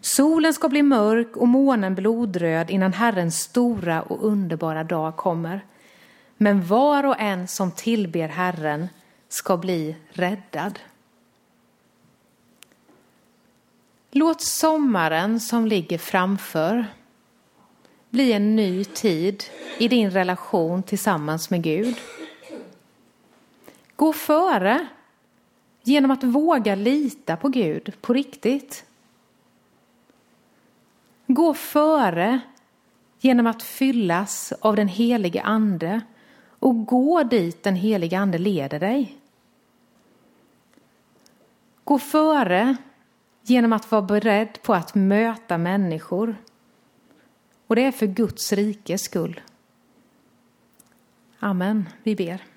Solen 0.00 0.54
ska 0.54 0.68
bli 0.68 0.82
mörk 0.82 1.36
och 1.36 1.48
månen 1.48 1.94
blodröd 1.94 2.70
innan 2.70 2.92
Herrens 2.92 3.40
stora 3.40 4.02
och 4.02 4.24
underbara 4.24 4.84
dag 4.84 5.16
kommer. 5.16 5.60
Men 6.36 6.66
var 6.66 7.04
och 7.04 7.20
en 7.20 7.48
som 7.48 7.72
tillber 7.72 8.28
Herren 8.28 8.88
ska 9.28 9.56
bli 9.56 9.96
räddad. 10.10 10.78
Låt 14.10 14.42
sommaren 14.42 15.40
som 15.40 15.66
ligger 15.66 15.98
framför 15.98 16.86
bli 18.10 18.32
en 18.32 18.56
ny 18.56 18.84
tid 18.84 19.44
i 19.78 19.88
din 19.88 20.10
relation 20.10 20.82
tillsammans 20.82 21.50
med 21.50 21.62
Gud. 21.62 21.96
Gå 23.96 24.12
före 24.12 24.86
genom 25.86 26.10
att 26.10 26.24
våga 26.24 26.74
lita 26.74 27.36
på 27.36 27.48
Gud 27.48 27.92
på 28.00 28.12
riktigt. 28.12 28.84
Gå 31.26 31.54
före 31.54 32.40
genom 33.18 33.46
att 33.46 33.62
fyllas 33.62 34.52
av 34.60 34.76
den 34.76 34.88
helige 34.88 35.42
Ande 35.42 36.00
och 36.58 36.86
gå 36.86 37.22
dit 37.22 37.62
den 37.62 37.74
helige 37.74 38.18
Ande 38.18 38.38
leder 38.38 38.80
dig. 38.80 39.18
Gå 41.84 41.98
före 41.98 42.76
genom 43.42 43.72
att 43.72 43.90
vara 43.90 44.02
beredd 44.02 44.62
på 44.62 44.74
att 44.74 44.94
möta 44.94 45.58
människor. 45.58 46.36
Och 47.66 47.76
det 47.76 47.82
är 47.82 47.92
för 47.92 48.06
Guds 48.06 48.52
rikes 48.52 49.02
skull. 49.02 49.40
Amen. 51.38 51.88
Vi 52.02 52.16
ber. 52.16 52.55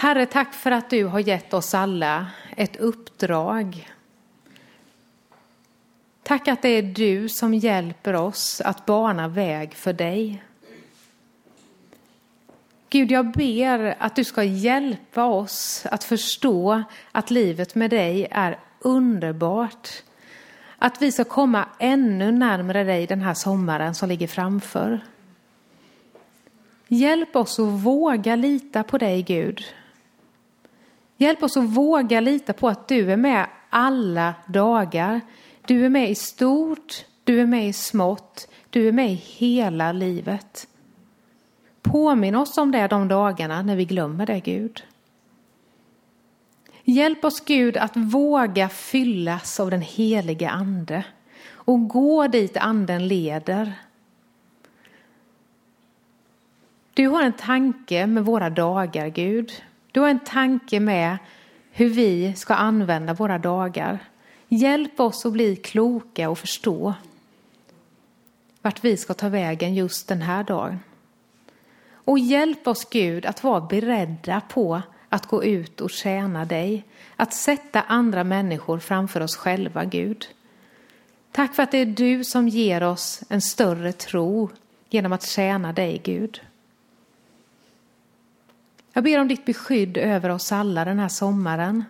Herre, 0.00 0.26
tack 0.26 0.54
för 0.54 0.70
att 0.70 0.90
du 0.90 1.04
har 1.04 1.20
gett 1.20 1.54
oss 1.54 1.74
alla 1.74 2.26
ett 2.56 2.76
uppdrag. 2.76 3.88
Tack 6.22 6.48
att 6.48 6.62
det 6.62 6.68
är 6.68 6.82
du 6.82 7.28
som 7.28 7.54
hjälper 7.54 8.14
oss 8.14 8.60
att 8.60 8.86
bana 8.86 9.28
väg 9.28 9.74
för 9.74 9.92
dig. 9.92 10.44
Gud, 12.90 13.10
jag 13.10 13.32
ber 13.32 13.96
att 13.98 14.16
du 14.16 14.24
ska 14.24 14.42
hjälpa 14.44 15.24
oss 15.24 15.86
att 15.86 16.04
förstå 16.04 16.82
att 17.12 17.30
livet 17.30 17.74
med 17.74 17.90
dig 17.90 18.28
är 18.30 18.58
underbart. 18.78 19.88
Att 20.78 21.02
vi 21.02 21.12
ska 21.12 21.24
komma 21.24 21.68
ännu 21.78 22.32
närmare 22.32 22.84
dig 22.84 23.06
den 23.06 23.20
här 23.20 23.34
sommaren 23.34 23.94
som 23.94 24.08
ligger 24.08 24.28
framför. 24.28 25.00
Hjälp 26.88 27.36
oss 27.36 27.58
att 27.58 27.66
våga 27.66 28.36
lita 28.36 28.82
på 28.82 28.98
dig, 28.98 29.22
Gud. 29.22 29.64
Hjälp 31.20 31.42
oss 31.42 31.56
att 31.56 31.64
våga 31.64 32.20
lita 32.20 32.52
på 32.52 32.68
att 32.68 32.88
du 32.88 33.12
är 33.12 33.16
med 33.16 33.46
alla 33.70 34.34
dagar. 34.46 35.20
Du 35.66 35.84
är 35.84 35.88
med 35.88 36.10
i 36.10 36.14
stort, 36.14 37.04
du 37.24 37.40
är 37.40 37.46
med 37.46 37.68
i 37.68 37.72
smått, 37.72 38.48
du 38.70 38.88
är 38.88 38.92
med 38.92 39.12
i 39.12 39.14
hela 39.14 39.92
livet. 39.92 40.68
Påminn 41.82 42.34
oss 42.34 42.58
om 42.58 42.72
det 42.72 42.86
de 42.86 43.08
dagarna 43.08 43.62
när 43.62 43.76
vi 43.76 43.84
glömmer 43.84 44.26
det, 44.26 44.40
Gud. 44.40 44.84
Hjälp 46.84 47.24
oss, 47.24 47.40
Gud, 47.40 47.76
att 47.76 47.96
våga 47.96 48.68
fyllas 48.68 49.60
av 49.60 49.70
den 49.70 49.82
helige 49.82 50.50
Ande 50.50 51.04
och 51.52 51.88
gå 51.88 52.26
dit 52.26 52.56
Anden 52.56 53.08
leder. 53.08 53.72
Du 56.94 57.08
har 57.08 57.22
en 57.22 57.32
tanke 57.32 58.06
med 58.06 58.24
våra 58.24 58.50
dagar, 58.50 59.08
Gud. 59.08 59.52
Du 59.92 60.00
har 60.00 60.08
en 60.08 60.20
tanke 60.20 60.80
med 60.80 61.18
hur 61.70 61.88
vi 61.88 62.34
ska 62.34 62.54
använda 62.54 63.14
våra 63.14 63.38
dagar. 63.38 63.98
Hjälp 64.48 65.00
oss 65.00 65.26
att 65.26 65.32
bli 65.32 65.56
kloka 65.56 66.30
och 66.30 66.38
förstå 66.38 66.94
vart 68.62 68.84
vi 68.84 68.96
ska 68.96 69.14
ta 69.14 69.28
vägen 69.28 69.74
just 69.74 70.08
den 70.08 70.22
här 70.22 70.44
dagen. 70.44 70.78
Och 71.92 72.18
hjälp 72.18 72.66
oss 72.66 72.84
Gud 72.90 73.26
att 73.26 73.44
vara 73.44 73.60
beredda 73.60 74.40
på 74.40 74.82
att 75.08 75.26
gå 75.26 75.44
ut 75.44 75.80
och 75.80 75.90
tjäna 75.90 76.44
dig. 76.44 76.84
Att 77.16 77.34
sätta 77.34 77.82
andra 77.82 78.24
människor 78.24 78.78
framför 78.78 79.20
oss 79.20 79.36
själva, 79.36 79.84
Gud. 79.84 80.26
Tack 81.32 81.54
för 81.54 81.62
att 81.62 81.70
det 81.70 81.78
är 81.78 81.86
du 81.86 82.24
som 82.24 82.48
ger 82.48 82.82
oss 82.82 83.22
en 83.28 83.40
större 83.40 83.92
tro 83.92 84.50
genom 84.90 85.12
att 85.12 85.22
tjäna 85.22 85.72
dig, 85.72 86.00
Gud. 86.04 86.40
Jag 88.92 89.04
ber 89.04 89.20
om 89.20 89.28
ditt 89.28 89.44
beskydd 89.44 89.96
över 89.96 90.28
oss 90.28 90.52
alla 90.52 90.84
den 90.84 90.98
här 90.98 91.08
sommaren. 91.08 91.84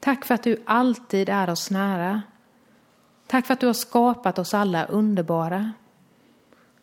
Tack 0.00 0.24
för 0.24 0.34
att 0.34 0.42
du 0.42 0.62
alltid 0.64 1.28
är 1.28 1.50
oss 1.50 1.70
nära. 1.70 2.22
Tack 3.26 3.46
för 3.46 3.54
att 3.54 3.60
du 3.60 3.66
har 3.66 3.74
skapat 3.74 4.38
oss 4.38 4.54
alla 4.54 4.84
underbara. 4.84 5.72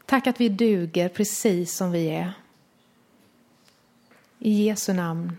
Tack 0.05 0.27
att 0.27 0.41
vi 0.41 0.49
duger 0.49 1.09
precis 1.09 1.75
som 1.75 1.91
vi 1.91 2.09
är. 2.09 2.33
I 4.39 4.63
Jesu 4.63 4.93
namn. 4.93 5.37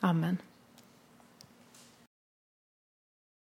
Amen. 0.00 0.38